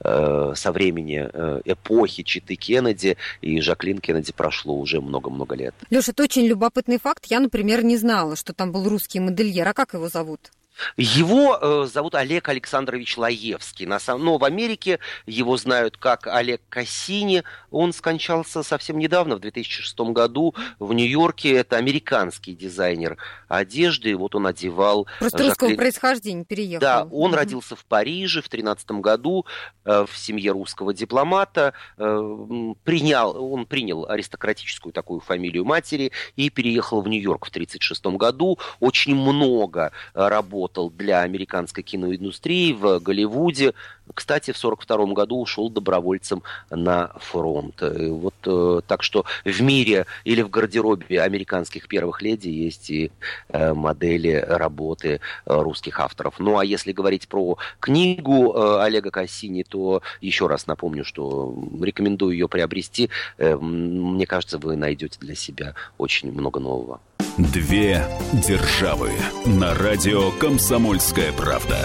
со 0.00 0.72
времени 0.72 1.18
эпохи 1.64 2.24
Читы 2.24 2.56
Кеннеди 2.56 3.16
и 3.40 3.60
Жаклин 3.60 3.98
Кеннеди 3.98 4.32
прошло 4.32 4.76
уже 4.76 5.00
много-много 5.00 5.54
лет. 5.54 5.74
Леша, 5.90 6.12
это 6.12 6.24
очень 6.24 6.46
любопытный 6.46 6.98
факт. 6.98 7.26
Я, 7.26 7.40
например, 7.40 7.84
не 7.84 7.96
знала, 7.96 8.34
что 8.36 8.52
там 8.52 8.72
был 8.72 8.88
русский 8.88 9.20
модельер. 9.20 9.68
А 9.68 9.72
как 9.72 9.94
его 9.94 10.08
зовут? 10.08 10.50
Его 10.96 11.58
э, 11.60 11.88
зовут 11.92 12.14
Олег 12.14 12.48
Александрович 12.48 13.16
Лаевский. 13.16 13.86
На 13.86 13.98
самом... 13.98 14.24
Но 14.24 14.38
в 14.38 14.44
Америке 14.44 14.98
его 15.26 15.56
знают 15.56 15.96
как 15.96 16.26
Олег 16.26 16.60
Кассини. 16.68 17.42
Он 17.70 17.92
скончался 17.92 18.62
совсем 18.62 18.98
недавно, 18.98 19.36
в 19.36 19.40
2006 19.40 19.98
году, 20.12 20.54
в 20.78 20.92
Нью-Йорке. 20.92 21.52
Это 21.52 21.76
американский 21.76 22.54
дизайнер 22.54 23.16
одежды. 23.48 24.16
Вот 24.16 24.34
он 24.34 24.46
одевал... 24.46 25.06
Просто 25.18 25.38
Жак... 25.38 25.48
русского 25.48 25.74
происхождения 25.74 26.44
переехал. 26.44 26.80
Да, 26.80 27.08
он 27.10 27.32
mm-hmm. 27.32 27.36
родился 27.36 27.76
в 27.76 27.84
Париже 27.84 28.42
в 28.42 28.48
13 28.48 28.90
году 28.92 29.46
э, 29.84 30.06
в 30.08 30.16
семье 30.16 30.52
русского 30.52 30.94
дипломата. 30.94 31.74
Э, 31.96 32.74
принял, 32.84 33.52
он 33.52 33.66
принял 33.66 34.08
аристократическую 34.08 34.92
такую 34.92 35.20
фамилию 35.20 35.64
матери 35.64 36.12
и 36.36 36.50
переехал 36.50 37.00
в 37.02 37.08
Нью-Йорк 37.08 37.46
в 37.46 37.50
1936 37.50 38.18
году. 38.18 38.58
Очень 38.80 39.14
много 39.14 39.92
работал 40.14 40.67
работал 40.68 40.90
для 40.90 41.22
американской 41.22 41.82
киноиндустрии 41.82 42.72
в 42.72 43.00
Голливуде. 43.00 43.74
Кстати, 44.14 44.52
в 44.52 44.58
1942 44.58 45.14
году 45.14 45.40
ушел 45.40 45.70
добровольцем 45.70 46.42
на 46.70 47.10
фронт. 47.16 47.80
Вот, 47.80 48.34
э, 48.46 48.80
так 48.86 49.02
что 49.02 49.24
в 49.44 49.60
мире 49.62 50.06
или 50.24 50.42
в 50.42 50.50
гардеробе 50.50 51.20
американских 51.20 51.88
первых 51.88 52.22
леди 52.22 52.48
есть 52.48 52.90
и 52.90 53.10
э, 53.48 53.72
модели 53.74 54.44
работы 54.46 55.20
э, 55.46 55.60
русских 55.60 56.00
авторов. 56.00 56.34
Ну 56.38 56.58
а 56.58 56.64
если 56.64 56.92
говорить 56.92 57.28
про 57.28 57.58
книгу 57.80 58.78
Олега 58.80 59.10
Кассини, 59.10 59.62
то 59.62 60.02
еще 60.20 60.46
раз 60.46 60.66
напомню, 60.66 61.04
что 61.04 61.54
рекомендую 61.80 62.32
ее 62.32 62.48
приобрести. 62.48 63.10
Мне 63.38 64.26
кажется, 64.26 64.58
вы 64.58 64.76
найдете 64.76 65.18
для 65.20 65.34
себя 65.34 65.74
очень 65.98 66.32
много 66.32 66.60
нового. 66.60 67.00
Две 67.38 68.04
державы 68.32 69.12
на 69.46 69.74
радио 69.74 70.30
«Комсомольская 70.32 71.32
правда». 71.32 71.78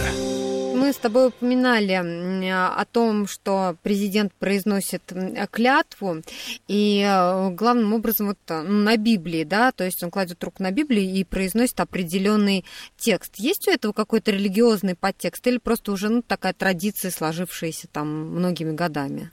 Мы 0.84 0.92
с 0.92 0.98
тобой 0.98 1.30
упоминали 1.30 1.94
о 2.52 2.84
том, 2.84 3.26
что 3.26 3.78
президент 3.84 4.34
произносит 4.34 5.14
клятву, 5.50 6.22
и 6.68 7.02
э, 7.08 7.52
главным 7.52 7.94
образом 7.94 8.28
вот 8.28 8.38
э, 8.50 8.62
ну, 8.64 8.80
на 8.80 8.98
Библии, 8.98 9.46
да, 9.46 9.72
то 9.72 9.86
есть 9.86 10.04
он 10.04 10.12
кладет 10.12 10.44
руку 10.44 10.62
на 10.62 10.72
Библию 10.72 11.06
и 11.06 11.24
произносит 11.24 11.80
определенный 11.80 12.66
текст. 12.98 13.38
Есть 13.38 13.66
у 13.70 13.72
этого 13.72 13.94
какой-то 13.94 14.32
религиозный 14.32 14.96
подтекст 14.96 15.48
или 15.48 15.58
просто 15.58 15.94
уже 15.94 16.10
ну, 16.10 16.22
такая 16.22 16.52
традиция, 16.52 17.12
сложившаяся 17.12 17.88
там 17.88 18.36
многими 18.36 18.74
годами? 18.74 19.32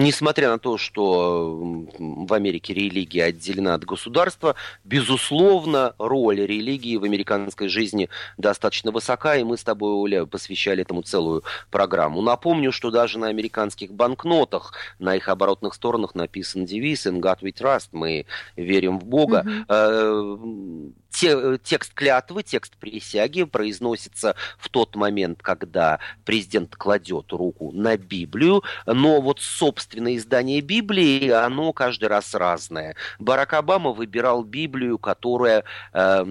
Несмотря 0.00 0.48
на 0.48 0.58
то, 0.58 0.78
что 0.78 1.58
в 1.98 2.32
Америке 2.32 2.72
религия 2.72 3.24
отделена 3.24 3.74
от 3.74 3.84
государства, 3.84 4.54
безусловно, 4.82 5.94
роль 5.98 6.40
религии 6.40 6.96
в 6.96 7.04
американской 7.04 7.68
жизни 7.68 8.08
достаточно 8.38 8.92
высока, 8.92 9.36
и 9.36 9.44
мы 9.44 9.58
с 9.58 9.62
тобой, 9.62 9.92
Оля, 9.92 10.24
посвящали 10.24 10.80
этому 10.80 11.02
целую 11.02 11.44
программу. 11.70 12.22
Напомню, 12.22 12.72
что 12.72 12.90
даже 12.90 13.18
на 13.18 13.26
американских 13.26 13.92
банкнотах, 13.92 14.72
на 14.98 15.16
их 15.16 15.28
оборотных 15.28 15.74
сторонах 15.74 16.14
написан 16.14 16.64
девиз 16.64 17.06
«In 17.06 17.20
God 17.20 17.40
we 17.42 17.52
trust», 17.52 17.88
мы 17.92 18.24
верим 18.56 18.98
в 18.98 19.04
Бога. 19.04 19.44
Mm-hmm 19.68 20.92
те, 21.10 21.58
текст 21.62 21.92
клятвы, 21.94 22.42
текст 22.42 22.76
присяги 22.76 23.44
произносится 23.44 24.34
в 24.58 24.68
тот 24.68 24.96
момент, 24.96 25.42
когда 25.42 25.98
президент 26.24 26.76
кладет 26.76 27.32
руку 27.32 27.72
на 27.72 27.96
Библию, 27.96 28.62
но 28.86 29.20
вот 29.20 29.40
собственное 29.40 30.16
издание 30.16 30.60
Библии, 30.60 31.28
оно 31.28 31.72
каждый 31.72 32.08
раз 32.08 32.34
разное. 32.34 32.94
Барак 33.18 33.54
Обама 33.54 33.90
выбирал 33.92 34.44
Библию, 34.44 34.98
которая 34.98 35.64
э, 35.92 36.24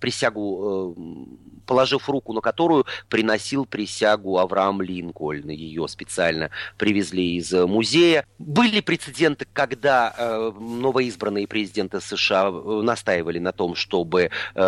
присягу 0.00 0.94
э, 0.96 1.57
положив 1.68 2.08
руку 2.08 2.32
на 2.32 2.40
которую 2.40 2.86
приносил 3.10 3.66
присягу 3.66 4.38
Авраам 4.38 4.80
Линкольн. 4.80 5.50
Ее 5.50 5.86
специально 5.86 6.50
привезли 6.78 7.36
из 7.36 7.52
э, 7.52 7.66
музея. 7.66 8.24
Были 8.38 8.80
прецеденты, 8.80 9.46
когда 9.52 10.14
э, 10.16 10.52
новоизбранные 10.58 11.46
президенты 11.46 12.00
США 12.00 12.48
э, 12.48 12.80
настаивали 12.82 13.38
на 13.38 13.52
том, 13.52 13.74
чтобы 13.74 14.30
э, 14.54 14.60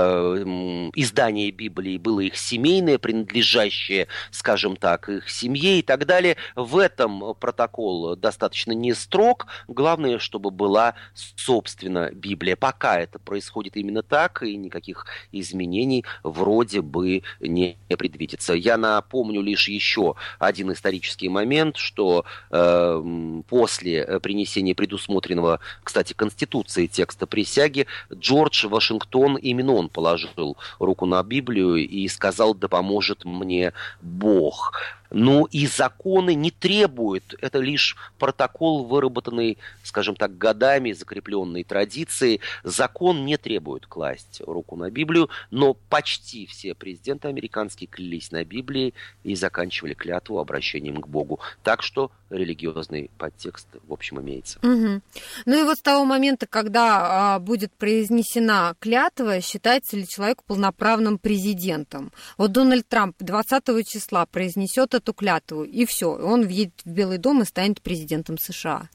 издание 0.95 1.51
Библии 1.51 1.97
было 1.97 2.21
их 2.21 2.37
семейное, 2.37 2.99
принадлежащее, 2.99 4.07
скажем 4.31 4.77
так, 4.77 5.09
их 5.09 5.31
семье 5.31 5.79
и 5.79 5.83
так 5.83 6.05
далее. 6.05 6.37
В 6.55 6.77
этом 6.77 7.35
протокол 7.41 8.15
достаточно 8.15 8.73
не 8.73 8.93
строг. 8.93 9.47
Главное, 9.69 10.19
чтобы 10.19 10.51
была, 10.51 10.95
собственно, 11.15 12.11
Библия. 12.13 12.57
Пока 12.57 13.01
это 13.01 13.19
происходит 13.19 13.79
именно 13.79 14.03
так, 14.03 14.43
и 14.43 14.55
никаких 14.57 15.07
изменений 15.33 16.05
вроде 16.23 16.83
бы 16.91 17.23
не 17.41 17.77
предвидится. 17.89 18.55
Я 18.55 18.77
напомню 18.77 19.41
лишь 19.41 19.69
еще 19.69 20.15
один 20.39 20.73
исторический 20.73 21.29
момент, 21.29 21.77
что 21.77 22.25
э, 22.51 23.43
после 23.49 24.21
принесения 24.21 24.75
предусмотренного, 24.75 25.61
кстати, 25.83 26.13
Конституции 26.13 26.87
текста 26.87 27.27
присяги, 27.27 27.87
Джордж 28.13 28.67
Вашингтон, 28.67 29.37
именно 29.37 29.73
он 29.75 29.89
положил 29.89 30.57
руку 30.79 31.07
на 31.07 31.23
Библию 31.23 31.77
и 31.77 32.09
сказал, 32.09 32.55
да 32.55 32.69
поможет 32.69 33.25
мне 33.25 33.73
Бог. 34.01 34.73
Ну 35.11 35.47
и 35.47 35.67
законы 35.67 36.35
не 36.35 36.51
требуют, 36.51 37.35
это 37.41 37.59
лишь 37.59 37.97
протокол, 38.19 38.85
выработанный, 38.85 39.59
скажем 39.83 40.17
так, 40.17 40.39
годами, 40.39 40.93
закрепленной 40.93 41.65
традицией. 41.65 42.41
Закон 42.65 43.25
не 43.25 43.37
требует 43.37 43.87
класть 43.87 44.41
руку 44.47 44.77
на 44.77 44.91
Библию, 44.91 45.31
но 45.51 45.75
почти 45.75 46.47
все 46.47 46.75
президенты 46.75 47.29
американские 47.29 47.89
клялись 47.89 48.31
на 48.31 48.45
Библии 48.45 48.95
и 49.25 49.35
заканчивали 49.35 49.95
клятву 49.95 50.39
обращением 50.39 51.01
к 51.01 51.09
Богу. 51.09 51.41
Так 51.63 51.83
что 51.83 52.11
религиозный 52.31 53.11
подтекст, 53.19 53.67
в 53.87 53.93
общем, 53.93 54.21
имеется. 54.21 54.59
Угу. 54.61 55.01
Ну 55.47 55.61
и 55.61 55.65
вот 55.65 55.79
с 55.79 55.83
того 55.83 56.05
момента, 56.05 56.47
когда 56.47 57.35
а, 57.35 57.39
будет 57.41 57.73
произнесена 57.73 58.75
клятва, 58.79 59.41
считается 59.41 59.97
ли 59.97 60.07
человек 60.07 60.43
полноправным 60.45 61.19
президентом? 61.19 62.13
Вот 62.39 62.53
Дональд 62.53 62.87
Трамп 62.89 63.17
20 63.19 63.87
числа 63.87 64.27
произнесет 64.27 64.95
эту 65.01 65.13
клятву, 65.13 65.65
и 65.65 65.85
все, 65.85 66.07
он 66.11 66.47
въедет 66.47 66.81
в 66.85 66.91
Белый 66.91 67.19
дом 67.19 67.43
и 67.43 67.45
станет 67.45 67.83
президентом 67.83 68.39
США. 68.39 68.89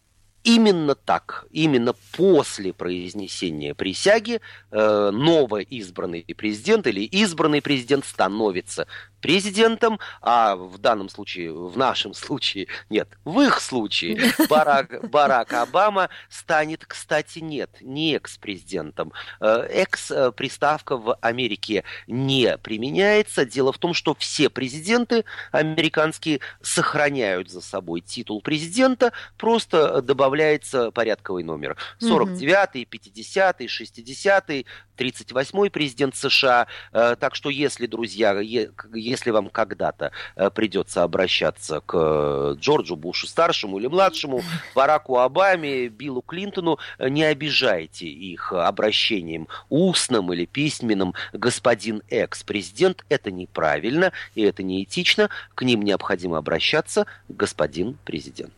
Именно 0.45 0.93
так, 0.93 1.47
именно 1.49 1.93
после 2.16 2.72
произнесения 2.72 3.74
присяги 3.74 4.41
э, 4.70 5.10
новоизбранный 5.12 6.24
президент 6.38 6.86
или 6.86 7.01
избранный 7.01 7.64
президент 7.64 8.06
становится 8.06 8.86
президентом, 9.26 9.99
а 10.21 10.55
в 10.55 10.78
данном 10.78 11.09
случае, 11.09 11.51
в 11.51 11.76
нашем 11.76 12.13
случае, 12.13 12.67
нет, 12.91 13.09
в 13.23 13.41
их 13.41 13.59
случае 13.59 14.32
Барак, 14.49 15.09
Барак 15.09 15.51
Обама 15.53 16.09
станет, 16.30 16.86
кстати, 16.86 17.39
нет, 17.39 17.71
не 17.82 18.15
экс-президентом. 18.17 19.13
Э, 19.41 19.67
экс-приставка 19.71 20.97
в 20.97 21.15
Америке 21.21 21.86
не 22.05 22.55
применяется. 22.59 23.45
Дело 23.45 23.73
в 23.73 23.80
том, 23.80 23.95
что 23.95 24.13
все 24.13 24.51
президенты 24.51 25.26
американские 25.51 26.39
сохраняют 26.61 27.49
за 27.49 27.61
собой 27.61 28.01
титул 28.01 28.43
президента, 28.43 29.11
просто 29.39 30.03
добавляется 30.03 30.91
порядковый 30.91 31.43
номер. 31.43 31.78
49-й, 31.99 32.84
50-й, 32.84 33.65
60-й, 33.65 34.65
38-й 34.96 35.70
президент 35.70 36.16
США. 36.16 36.68
Э, 36.91 37.16
так 37.20 37.36
что 37.36 37.50
если, 37.50 37.88
друзья, 37.88 38.39
если 38.39 39.32
вам 39.32 39.50
когда-то 39.50 40.12
э, 40.36 40.50
придется 40.50 41.04
обращаться 41.04 41.82
к 41.82 41.93
э, 41.96 42.56
Джорджу 42.60 42.96
Бушу 42.96 43.28
старшему 43.28 43.80
или 43.80 43.88
младшему, 43.88 44.41
Бараку 44.74 45.18
Обаме, 45.20 45.88
Биллу 45.88 46.22
Клинтону, 46.22 46.80
не 47.00 47.24
обижайте 47.24 48.08
их 48.08 48.54
обращением 48.54 49.48
устным 49.70 50.32
или 50.34 50.46
письменным 50.46 51.14
господин 51.34 52.02
экс-президент. 52.10 53.06
Это 53.10 53.32
неправильно 53.32 54.12
и 54.36 54.41
это 54.41 54.64
неэтично. 54.64 55.30
К 55.56 55.64
ним 55.64 55.82
необходимо 55.82 56.38
обращаться 56.38 57.06
господин 57.30 57.98
президент. 58.06 58.54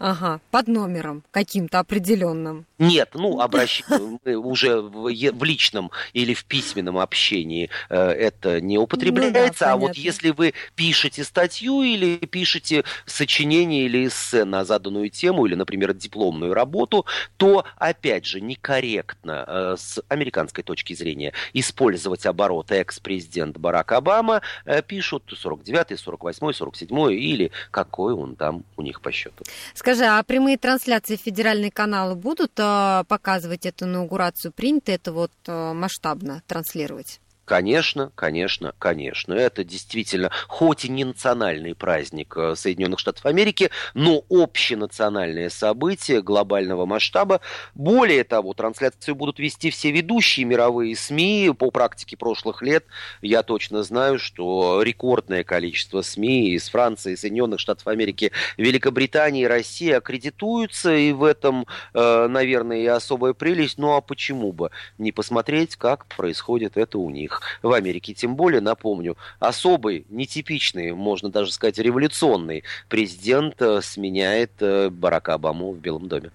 Ага, 0.00 0.40
под 0.50 0.66
номером 0.68 1.22
каким-то 1.30 1.78
определенным. 1.78 2.64
Нет, 2.80 3.10
ну, 3.12 3.40
обращение 3.40 4.38
уже 4.38 4.80
в, 4.80 5.12
в 5.12 5.44
личном 5.44 5.90
или 6.14 6.32
в 6.32 6.46
письменном 6.46 6.96
общении 6.96 7.68
э, 7.90 7.94
это 7.94 8.62
не 8.62 8.78
употребляется, 8.78 9.66
ну, 9.66 9.70
да, 9.70 9.72
а 9.72 9.76
вот 9.76 9.96
если 9.96 10.30
вы 10.30 10.54
пишете 10.76 11.24
статью 11.24 11.82
или 11.82 12.16
пишете 12.16 12.84
сочинение 13.04 13.84
или 13.84 14.06
эссе 14.06 14.46
на 14.46 14.64
заданную 14.64 15.10
тему, 15.10 15.44
или, 15.44 15.56
например, 15.56 15.92
дипломную 15.92 16.54
работу, 16.54 17.04
то, 17.36 17.66
опять 17.76 18.24
же, 18.24 18.40
некорректно 18.40 19.44
э, 19.46 19.76
с 19.78 20.02
американской 20.08 20.64
точки 20.64 20.94
зрения 20.94 21.34
использовать 21.52 22.24
обороты 22.24 22.76
экс-президент 22.76 23.58
Барак 23.58 23.92
Обама, 23.92 24.40
э, 24.64 24.80
пишут 24.80 25.24
49-й, 25.30 25.96
48-й, 25.96 26.54
47-й 26.54 27.14
или 27.14 27.50
какой 27.70 28.14
он 28.14 28.36
там 28.36 28.64
у 28.78 28.82
них 28.82 29.02
по 29.02 29.12
счету. 29.12 29.44
Скажи, 29.74 30.04
а 30.04 30.22
прямые 30.22 30.56
трансляции 30.56 31.16
федеральные 31.16 31.70
каналы 31.70 32.14
будут 32.14 32.58
э, 32.58 32.69
показывать 33.08 33.66
эту 33.66 33.86
инаугурацию? 33.86 34.52
Принято 34.52 34.92
это 34.92 35.12
вот 35.12 35.32
э, 35.46 35.72
масштабно 35.72 36.42
транслировать? 36.46 37.20
Конечно, 37.50 38.12
конечно, 38.14 38.74
конечно. 38.78 39.34
Это 39.34 39.64
действительно, 39.64 40.30
хоть 40.46 40.84
и 40.84 40.88
не 40.88 41.02
национальный 41.02 41.74
праздник 41.74 42.36
э, 42.36 42.54
Соединенных 42.54 43.00
Штатов 43.00 43.26
Америки, 43.26 43.70
но 43.92 44.22
общенациональное 44.30 45.50
событие 45.50 46.22
глобального 46.22 46.86
масштаба. 46.86 47.40
Более 47.74 48.22
того, 48.22 48.52
трансляцию 48.52 49.16
будут 49.16 49.40
вести 49.40 49.70
все 49.70 49.90
ведущие 49.90 50.46
мировые 50.46 50.94
СМИ. 50.94 51.52
По 51.58 51.72
практике 51.72 52.16
прошлых 52.16 52.62
лет 52.62 52.84
я 53.20 53.42
точно 53.42 53.82
знаю, 53.82 54.20
что 54.20 54.82
рекордное 54.82 55.42
количество 55.42 56.02
СМИ 56.02 56.50
из 56.50 56.68
Франции, 56.68 57.16
Соединенных 57.16 57.58
Штатов 57.58 57.88
Америки, 57.88 58.30
Великобритании, 58.58 59.44
России 59.44 59.90
аккредитуются. 59.90 60.94
И 60.94 61.10
в 61.10 61.24
этом, 61.24 61.66
э, 61.94 62.28
наверное, 62.28 62.78
и 62.78 62.86
особая 62.86 63.32
прелесть. 63.32 63.76
Ну 63.76 63.96
а 63.96 64.00
почему 64.00 64.52
бы 64.52 64.70
не 64.98 65.10
посмотреть, 65.10 65.74
как 65.74 66.06
происходит 66.06 66.76
это 66.76 66.96
у 66.98 67.10
них? 67.10 67.39
В 67.62 67.72
Америке. 67.72 68.14
Тем 68.14 68.36
более, 68.36 68.60
напомню, 68.60 69.16
особый, 69.38 70.06
нетипичный, 70.08 70.92
можно 70.92 71.30
даже 71.30 71.52
сказать, 71.52 71.78
революционный 71.78 72.64
президент 72.88 73.60
э, 73.60 73.80
сменяет 73.82 74.52
э, 74.60 74.90
Барака 74.90 75.34
Обаму 75.34 75.72
в 75.72 75.78
Белом 75.78 76.08
доме. 76.08 76.30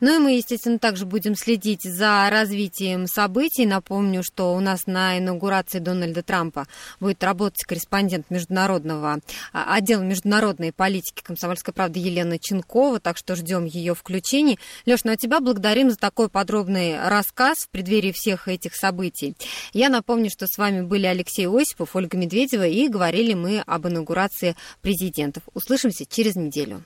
Ну 0.00 0.16
и 0.16 0.18
мы, 0.18 0.36
естественно, 0.36 0.78
также 0.78 1.06
будем 1.06 1.34
следить 1.34 1.82
за 1.82 2.28
развитием 2.30 3.06
событий. 3.06 3.66
Напомню, 3.66 4.22
что 4.22 4.54
у 4.54 4.60
нас 4.60 4.86
на 4.86 5.18
инаугурации 5.18 5.78
Дональда 5.78 6.22
Трампа 6.22 6.66
будет 7.00 7.22
работать 7.22 7.64
корреспондент 7.64 8.30
международного 8.30 9.20
а, 9.52 9.74
отдела 9.74 10.02
международной 10.02 10.72
политики 10.72 11.22
комсомольской 11.22 11.74
правды 11.74 12.00
Елена 12.00 12.38
Ченкова, 12.38 13.00
так 13.00 13.16
что 13.16 13.36
ждем 13.36 13.64
ее 13.64 13.94
включений. 13.94 14.58
Леш, 14.86 15.04
ну 15.04 15.12
а 15.12 15.16
тебя 15.16 15.40
благодарим 15.40 15.90
за 15.90 15.96
такой 15.96 16.28
подробный 16.28 17.08
рассказ 17.08 17.58
в 17.58 17.68
преддверии 17.70 18.12
всех 18.12 18.48
этих 18.48 18.74
событий. 18.74 19.36
Я 19.72 19.88
напомню, 19.88 20.30
что 20.30 20.46
с 20.46 20.58
вами 20.58 20.82
были 20.82 21.06
Алексей 21.06 21.46
Осипов, 21.46 21.94
Ольга 21.96 22.16
Медведева, 22.16 22.66
и 22.66 22.88
говорили 22.88 23.34
мы 23.34 23.60
об 23.60 23.86
инаугурации 23.86 24.56
президентов. 24.80 25.42
Услышимся 25.54 26.04
через 26.06 26.36
неделю. 26.36 26.82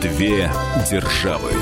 Две 0.00 0.50
державы. 0.90 1.52